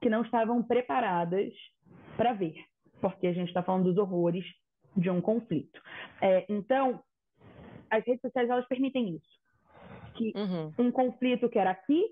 [0.00, 1.52] que não estavam preparadas
[2.16, 2.54] para ver,
[3.00, 4.44] porque a gente está falando dos horrores
[4.94, 5.80] de um conflito.
[6.20, 7.02] É, então,
[7.90, 9.36] as redes sociais elas permitem isso.
[10.14, 10.72] Que uhum.
[10.78, 12.04] um conflito que era aqui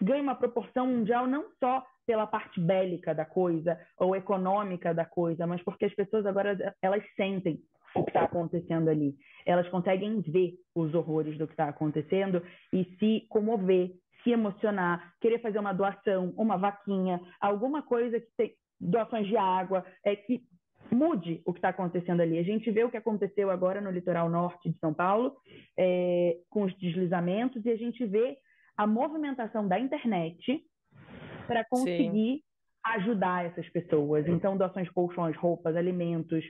[0.00, 5.46] ganha uma proporção mundial não só pela parte bélica da coisa ou econômica da coisa,
[5.46, 7.60] mas porque as pessoas agora elas sentem
[7.94, 9.14] o que está acontecendo ali.
[9.46, 12.42] Elas conseguem ver os horrores do que está acontecendo
[12.72, 13.92] e se comover,
[14.22, 19.84] se emocionar, querer fazer uma doação, uma vaquinha, alguma coisa que tem doações de água,
[20.04, 20.42] é que
[20.90, 22.38] mude o que está acontecendo ali.
[22.38, 25.34] A gente vê o que aconteceu agora no litoral norte de São Paulo,
[25.78, 28.36] é, com os deslizamentos, e a gente vê
[28.76, 30.62] a movimentação da internet
[31.46, 32.42] para conseguir
[32.84, 34.26] ajudar essas pessoas.
[34.28, 36.44] Então, doações, colchões, roupas, alimentos,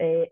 [0.00, 0.30] é,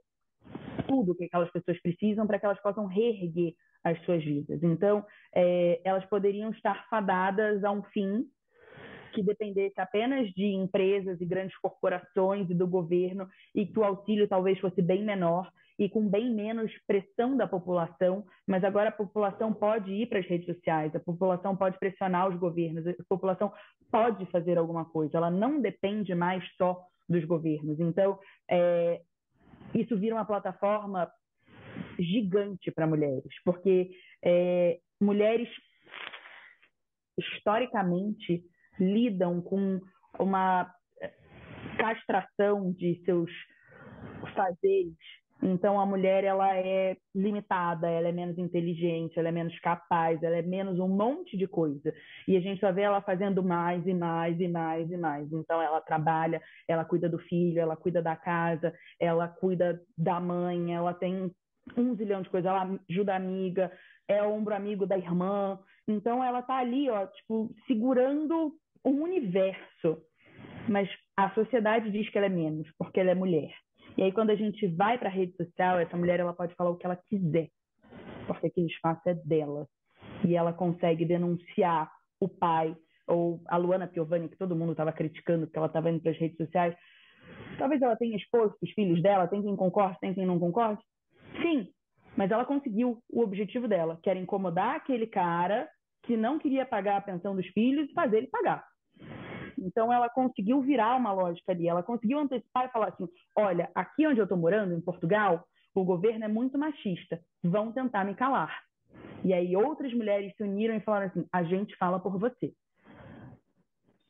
[0.86, 4.62] tudo que aquelas pessoas precisam para que elas possam reerguer as suas vidas.
[4.62, 5.04] Então,
[5.34, 8.26] é, elas poderiam estar fadadas a um fim
[9.12, 14.26] que dependesse apenas de empresas e grandes corporações e do governo e que o auxílio
[14.26, 15.48] talvez fosse bem menor
[15.78, 20.26] e com bem menos pressão da população, mas agora a população pode ir para as
[20.26, 23.52] redes sociais, a população pode pressionar os governos, a população
[23.90, 27.78] pode fazer alguma coisa, ela não depende mais só dos governos.
[27.80, 28.18] Então,
[28.48, 29.02] é,
[29.74, 31.10] isso vira uma plataforma
[31.98, 33.90] gigante para mulheres, porque
[34.24, 35.48] é, mulheres
[37.18, 38.44] historicamente
[38.78, 39.80] lidam com
[40.18, 40.72] uma
[41.78, 43.30] castração de seus
[44.34, 44.96] fazeres
[45.44, 50.36] então a mulher ela é limitada, ela é menos inteligente, ela é menos capaz, ela
[50.36, 51.92] é menos um monte de coisa.
[52.26, 55.30] E a gente só vê ela fazendo mais e mais e mais e mais.
[55.30, 60.74] Então ela trabalha, ela cuida do filho, ela cuida da casa, ela cuida da mãe,
[60.74, 61.30] ela tem
[61.76, 63.70] um zilhão de coisas, ela ajuda a amiga,
[64.08, 65.58] é o ombro amigo da irmã.
[65.86, 70.02] Então ela tá ali, ó, tipo, segurando um universo.
[70.70, 70.88] Mas
[71.18, 73.52] a sociedade diz que ela é menos, porque ela é mulher.
[73.96, 76.70] E aí, quando a gente vai para a rede social, essa mulher ela pode falar
[76.70, 77.48] o que ela quiser,
[78.26, 79.66] porque aquele espaço é dela.
[80.26, 82.76] E ela consegue denunciar o pai,
[83.06, 86.18] ou a Luana Piovani, que todo mundo estava criticando porque ela estava indo para as
[86.18, 86.74] redes sociais.
[87.58, 90.82] Talvez ela tenha exposto os filhos dela, tem quem concorde, tem quem não concorde.
[91.42, 91.68] Sim,
[92.16, 95.68] mas ela conseguiu o objetivo dela, que era incomodar aquele cara
[96.02, 98.64] que não queria pagar a pensão dos filhos e fazer ele pagar.
[99.58, 104.06] Então, ela conseguiu virar uma lógica ali, ela conseguiu antecipar e falar assim: olha, aqui
[104.06, 105.44] onde eu estou morando, em Portugal,
[105.74, 108.62] o governo é muito machista, vão tentar me calar.
[109.24, 112.52] E aí outras mulheres se uniram e falaram assim: a gente fala por você.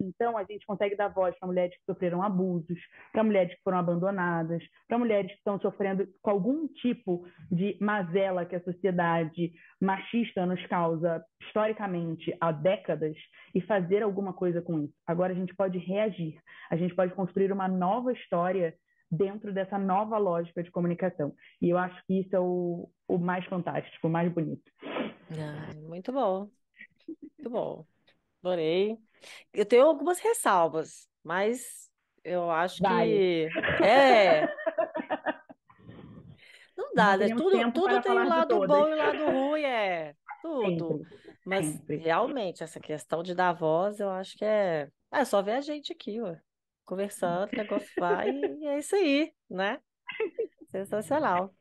[0.05, 2.79] Então, a gente consegue dar voz para mulheres que sofreram abusos,
[3.13, 8.45] para mulheres que foram abandonadas, para mulheres que estão sofrendo com algum tipo de mazela
[8.45, 13.17] que a sociedade machista nos causa historicamente há décadas
[13.55, 14.95] e fazer alguma coisa com isso.
[15.07, 16.39] Agora a gente pode reagir,
[16.71, 18.75] a gente pode construir uma nova história
[19.11, 21.35] dentro dessa nova lógica de comunicação.
[21.61, 24.71] E eu acho que isso é o, o mais fantástico, o mais bonito.
[25.31, 26.49] Ah, muito bom.
[27.07, 27.87] Muito bom.
[28.45, 28.99] Adorei.
[29.55, 31.91] Eu tenho algumas ressalvas, mas
[32.23, 33.07] eu acho Vai.
[33.07, 33.49] que
[33.83, 34.47] é.
[36.77, 37.29] Não dá, né?
[37.29, 40.99] Tudo, tudo tem um lado bom e um lado ruim, é tudo.
[40.99, 41.97] Sempre, mas sempre.
[41.97, 44.91] realmente, essa questão de dar voz, eu acho que é.
[45.11, 46.37] É só ver a gente aqui, ó,
[46.85, 49.81] conversando, o negócio vai e é isso aí, né?
[50.69, 51.55] Sensacional.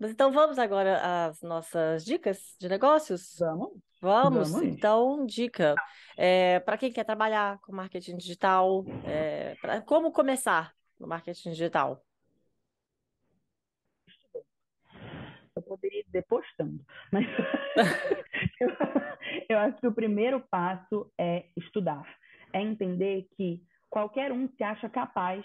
[0.00, 3.36] Mas então vamos agora às nossas dicas de negócios?
[3.38, 3.72] Vamos.
[4.00, 4.66] Vamos, Vamos.
[4.66, 5.74] então, dica.
[6.16, 12.02] É, para quem quer trabalhar com marketing digital, é, pra, como começar no marketing digital?
[15.54, 16.82] Eu poderia dizer postando,
[17.12, 17.26] mas
[18.58, 18.68] eu,
[19.50, 22.06] eu acho que o primeiro passo é estudar,
[22.54, 25.44] é entender que qualquer um se acha capaz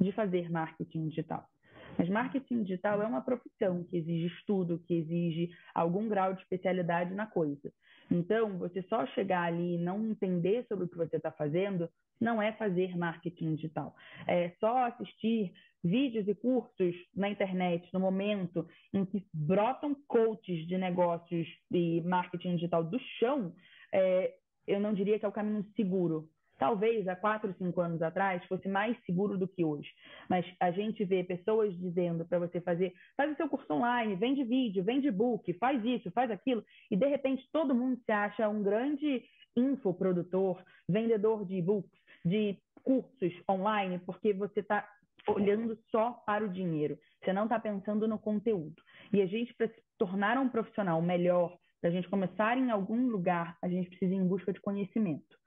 [0.00, 1.51] de fazer marketing digital.
[1.98, 7.14] Mas marketing digital é uma profissão que exige estudo, que exige algum grau de especialidade
[7.14, 7.72] na coisa.
[8.10, 11.88] Então, você só chegar ali e não entender sobre o que você está fazendo
[12.20, 13.94] não é fazer marketing digital.
[14.26, 20.78] É só assistir vídeos e cursos na internet no momento em que brotam coaches de
[20.78, 23.52] negócios e marketing digital do chão,
[23.92, 24.32] é,
[24.66, 26.28] eu não diria que é o caminho seguro
[26.62, 29.90] talvez há quatro, cinco anos atrás fosse mais seguro do que hoje.
[30.30, 34.44] Mas a gente vê pessoas dizendo para você fazer, faz o seu curso online, vende
[34.44, 38.62] vídeo, vende book, faz isso, faz aquilo, e de repente todo mundo se acha um
[38.62, 39.24] grande
[39.56, 44.88] infoprodutor, vendedor de e-books, de cursos online, porque você está
[45.26, 46.96] olhando só para o dinheiro.
[47.24, 48.80] Você não está pensando no conteúdo.
[49.12, 53.08] E a gente, para se tornar um profissional melhor, para a gente começar em algum
[53.08, 55.41] lugar, a gente precisa ir em busca de conhecimento.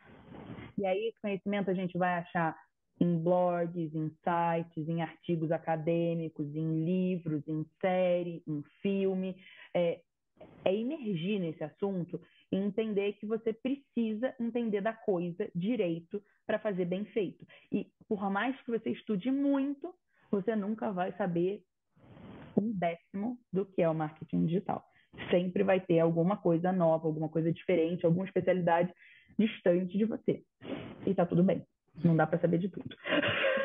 [0.77, 2.55] E aí, conhecimento a gente vai achar
[2.99, 9.35] em blogs, em sites, em artigos acadêmicos, em livros, em série, em filme.
[9.73, 10.01] É,
[10.63, 12.21] é emergir nesse assunto
[12.51, 17.45] e entender que você precisa entender da coisa direito para fazer bem feito.
[17.71, 19.93] E por mais que você estude muito,
[20.31, 21.63] você nunca vai saber
[22.57, 24.83] um décimo do que é o marketing digital.
[25.29, 28.93] Sempre vai ter alguma coisa nova, alguma coisa diferente, alguma especialidade
[29.37, 30.43] distante de você.
[31.05, 31.65] E tá tudo bem.
[32.03, 32.95] Não dá para saber de tudo.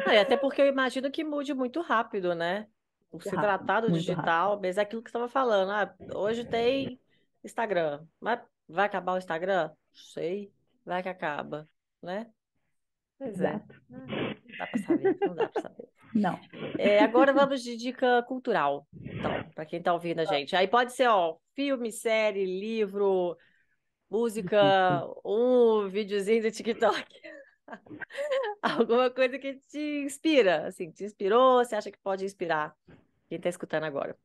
[0.07, 2.67] Até porque eu imagino que mude muito rápido, né?
[3.11, 4.67] Por se tratar do digital, rápido.
[4.67, 5.71] mas é aquilo que você estava falando.
[5.71, 7.01] Ah, hoje tem
[7.43, 8.05] Instagram.
[8.21, 9.71] Mas vai acabar o Instagram?
[9.93, 10.53] Sei.
[10.85, 11.69] Vai que acaba,
[12.01, 12.29] né?
[13.19, 13.29] É.
[13.29, 13.75] Exato.
[13.91, 13.97] é.
[13.97, 15.89] Não dá para saber, não dá para saber.
[16.15, 16.41] Não.
[16.79, 20.57] É, agora vamos de dica cultural, então, para quem está ouvindo a gente.
[20.57, 23.37] Aí pode ser, ó, filme, série, livro,
[24.11, 27.07] música, um videozinho do TikTok.
[28.63, 32.75] Alguma coisa que te inspira, assim, te inspirou, você acha que pode inspirar
[33.29, 34.17] quem está escutando agora?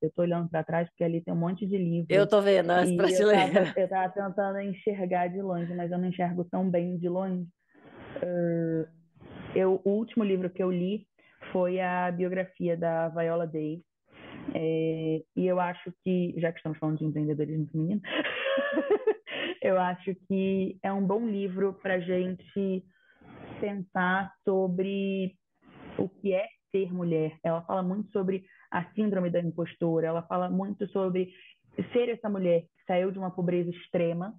[0.00, 2.06] Eu estou olhando para trás porque ali tem um monte de livros.
[2.10, 3.76] Eu estou vendo as prateleiras.
[3.76, 7.42] Eu estava tentando enxergar de longe, mas eu não enxergo tão bem de longe.
[8.22, 8.86] Uh,
[9.54, 11.08] eu, o último livro que eu li
[11.50, 13.89] foi a biografia da Viola Davis.
[14.54, 18.00] É, e eu acho que, já que estamos falando de empreendedorismo feminino,
[19.62, 22.84] eu acho que é um bom livro para gente
[23.60, 25.34] pensar sobre
[25.98, 27.36] o que é ser mulher.
[27.44, 31.32] Ela fala muito sobre a síndrome da impostora, ela fala muito sobre
[31.92, 34.34] ser essa mulher que saiu de uma pobreza extrema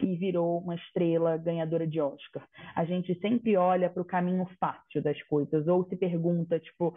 [0.00, 2.46] e virou uma estrela ganhadora de Oscar.
[2.74, 6.96] A gente sempre olha para o caminho fácil das coisas, ou se pergunta, tipo,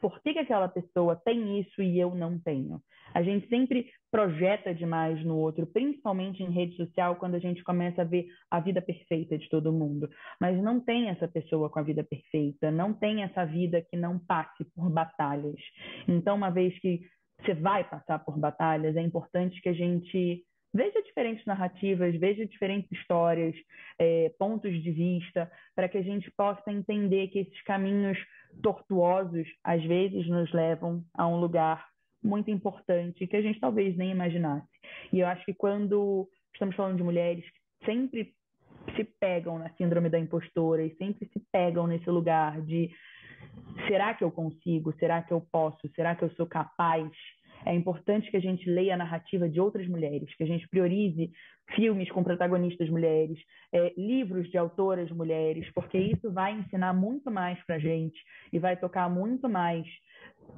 [0.00, 2.80] por que, que aquela pessoa tem isso e eu não tenho?
[3.14, 8.02] A gente sempre projeta demais no outro, principalmente em rede social, quando a gente começa
[8.02, 10.08] a ver a vida perfeita de todo mundo.
[10.40, 14.18] Mas não tem essa pessoa com a vida perfeita, não tem essa vida que não
[14.18, 15.60] passe por batalhas.
[16.06, 17.00] Então, uma vez que
[17.40, 20.44] você vai passar por batalhas, é importante que a gente
[20.74, 23.54] veja diferentes narrativas, veja diferentes histórias,
[23.98, 28.18] é, pontos de vista, para que a gente possa entender que esses caminhos
[28.62, 31.86] tortuosos às vezes nos levam a um lugar
[32.22, 34.66] muito importante que a gente talvez nem imaginasse.
[35.12, 38.34] E eu acho que quando estamos falando de mulheres que sempre
[38.96, 42.90] se pegam na síndrome da impostora e sempre se pegam nesse lugar de
[43.86, 44.92] será que eu consigo?
[44.98, 45.88] Será que eu posso?
[45.94, 47.10] Será que eu sou capaz?
[47.64, 51.30] É importante que a gente leia a narrativa de outras mulheres, que a gente priorize
[51.74, 53.38] filmes com protagonistas mulheres,
[53.72, 58.18] é, livros de autoras mulheres, porque isso vai ensinar muito mais para a gente
[58.52, 59.86] e vai tocar muito mais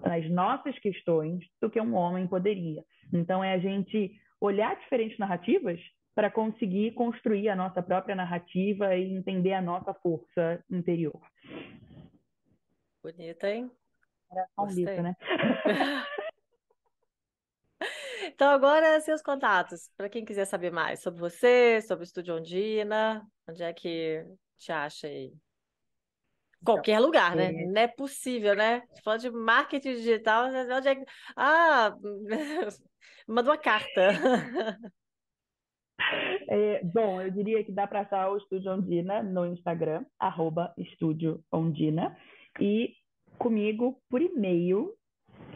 [0.02, 2.84] nas nossas questões do que um homem poderia.
[3.12, 5.80] Então, é a gente olhar diferentes narrativas
[6.14, 11.20] para conseguir construir a nossa própria narrativa e entender a nossa força interior.
[13.02, 13.70] Bonita, hein?
[14.30, 15.16] Era um livro, né?
[18.38, 23.26] Então, agora seus contatos, para quem quiser saber mais sobre você, sobre o Estúdio Ondina,
[23.48, 24.24] onde é que
[24.56, 25.32] te acha aí?
[26.64, 27.46] Qualquer então, lugar, né?
[27.46, 27.66] É...
[27.66, 28.84] Não é possível, né?
[29.02, 31.04] Falando de marketing digital, onde é que.
[31.36, 31.92] Ah,
[33.26, 33.90] manda uma carta.
[36.50, 41.44] É, bom, eu diria que dá para achar o Estúdio Ondina no Instagram, arroba Estúdio
[41.52, 42.16] Ondina,
[42.58, 42.94] e
[43.36, 44.96] comigo por e-mail,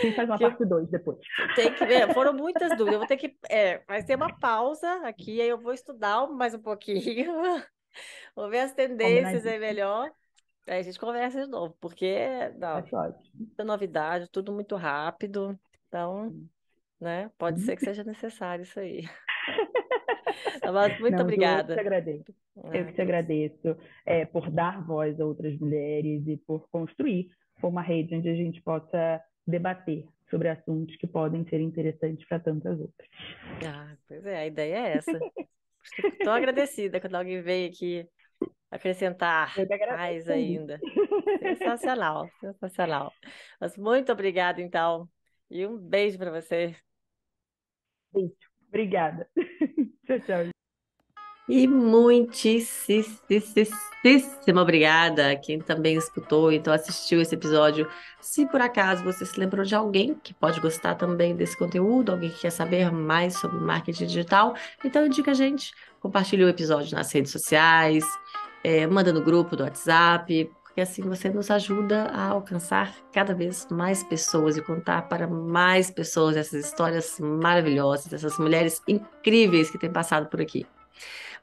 [0.01, 1.17] Quem faz uma que parte 2 depois.
[1.55, 2.93] Tem que ver, foram muitas dúvidas.
[2.93, 3.37] Eu vou ter que.
[3.49, 7.31] É, vai ter uma pausa aqui, aí eu vou estudar mais um pouquinho.
[8.33, 10.09] Vou ver as tendências aí melhor.
[10.65, 12.17] Aí a gente conversa de novo, porque
[12.57, 12.81] não,
[13.33, 15.59] muita novidade, tudo muito rápido.
[15.89, 16.33] Então,
[17.01, 17.31] né?
[17.37, 19.03] Pode ser que seja necessário isso aí.
[20.73, 21.73] Mas muito Não, obrigada.
[21.73, 22.35] Eu que te agradeço.
[22.73, 27.29] Eu que te agradeço é, por dar voz a outras mulheres e por construir
[27.61, 32.79] uma rede onde a gente possa debater sobre assuntos que podem ser interessantes para tantas
[32.79, 33.09] outras.
[33.67, 35.19] Ah, pois é, a ideia é essa.
[36.19, 38.07] Estou agradecida quando alguém veio aqui
[38.69, 39.53] acrescentar
[39.89, 40.79] mais ainda.
[41.39, 43.11] Sensacional, sensacional.
[43.59, 45.09] Mas muito obrigada, então,
[45.49, 46.75] e um beijo para você.
[48.13, 48.33] Beijo.
[48.67, 49.27] Obrigada.
[50.05, 50.51] tchau, tchau.
[51.49, 53.17] E muitíssimo
[54.61, 57.89] obrigada a quem também escutou, então assistiu esse episódio.
[58.21, 62.29] Se por acaso você se lembrou de alguém que pode gostar também desse conteúdo, alguém
[62.29, 64.55] que quer saber mais sobre marketing digital,
[64.85, 68.05] então indica a gente compartilhe o episódio nas redes sociais,
[68.63, 70.49] é, manda no grupo do WhatsApp,
[70.81, 76.35] assim você nos ajuda a alcançar cada vez mais pessoas e contar para mais pessoas
[76.35, 80.65] essas histórias maravilhosas, dessas mulheres incríveis que têm passado por aqui.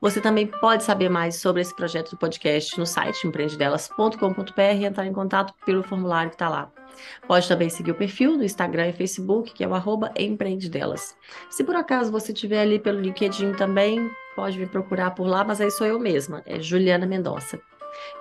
[0.00, 5.06] Você também pode saber mais sobre esse projeto do podcast no site empreendedelas.com.br e entrar
[5.06, 6.70] em contato pelo formulário que está lá.
[7.26, 11.16] Pode também seguir o perfil no Instagram e Facebook, que é o arroba empreendedelas.
[11.50, 15.60] Se por acaso você estiver ali pelo LinkedIn também, pode me procurar por lá, mas
[15.60, 17.60] aí sou eu mesma, é Juliana Mendonça.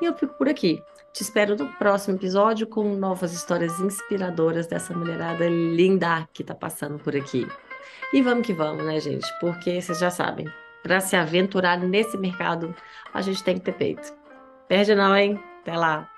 [0.02, 0.82] E eu fico por aqui.
[1.18, 7.00] Te espero no próximo episódio com novas histórias inspiradoras dessa mulherada linda que está passando
[7.00, 7.48] por aqui.
[8.14, 9.26] E vamos que vamos, né, gente?
[9.40, 10.46] Porque vocês já sabem,
[10.84, 12.72] para se aventurar nesse mercado,
[13.12, 14.14] a gente tem que ter peito.
[14.68, 15.44] Perde não, hein?
[15.62, 16.17] Até lá!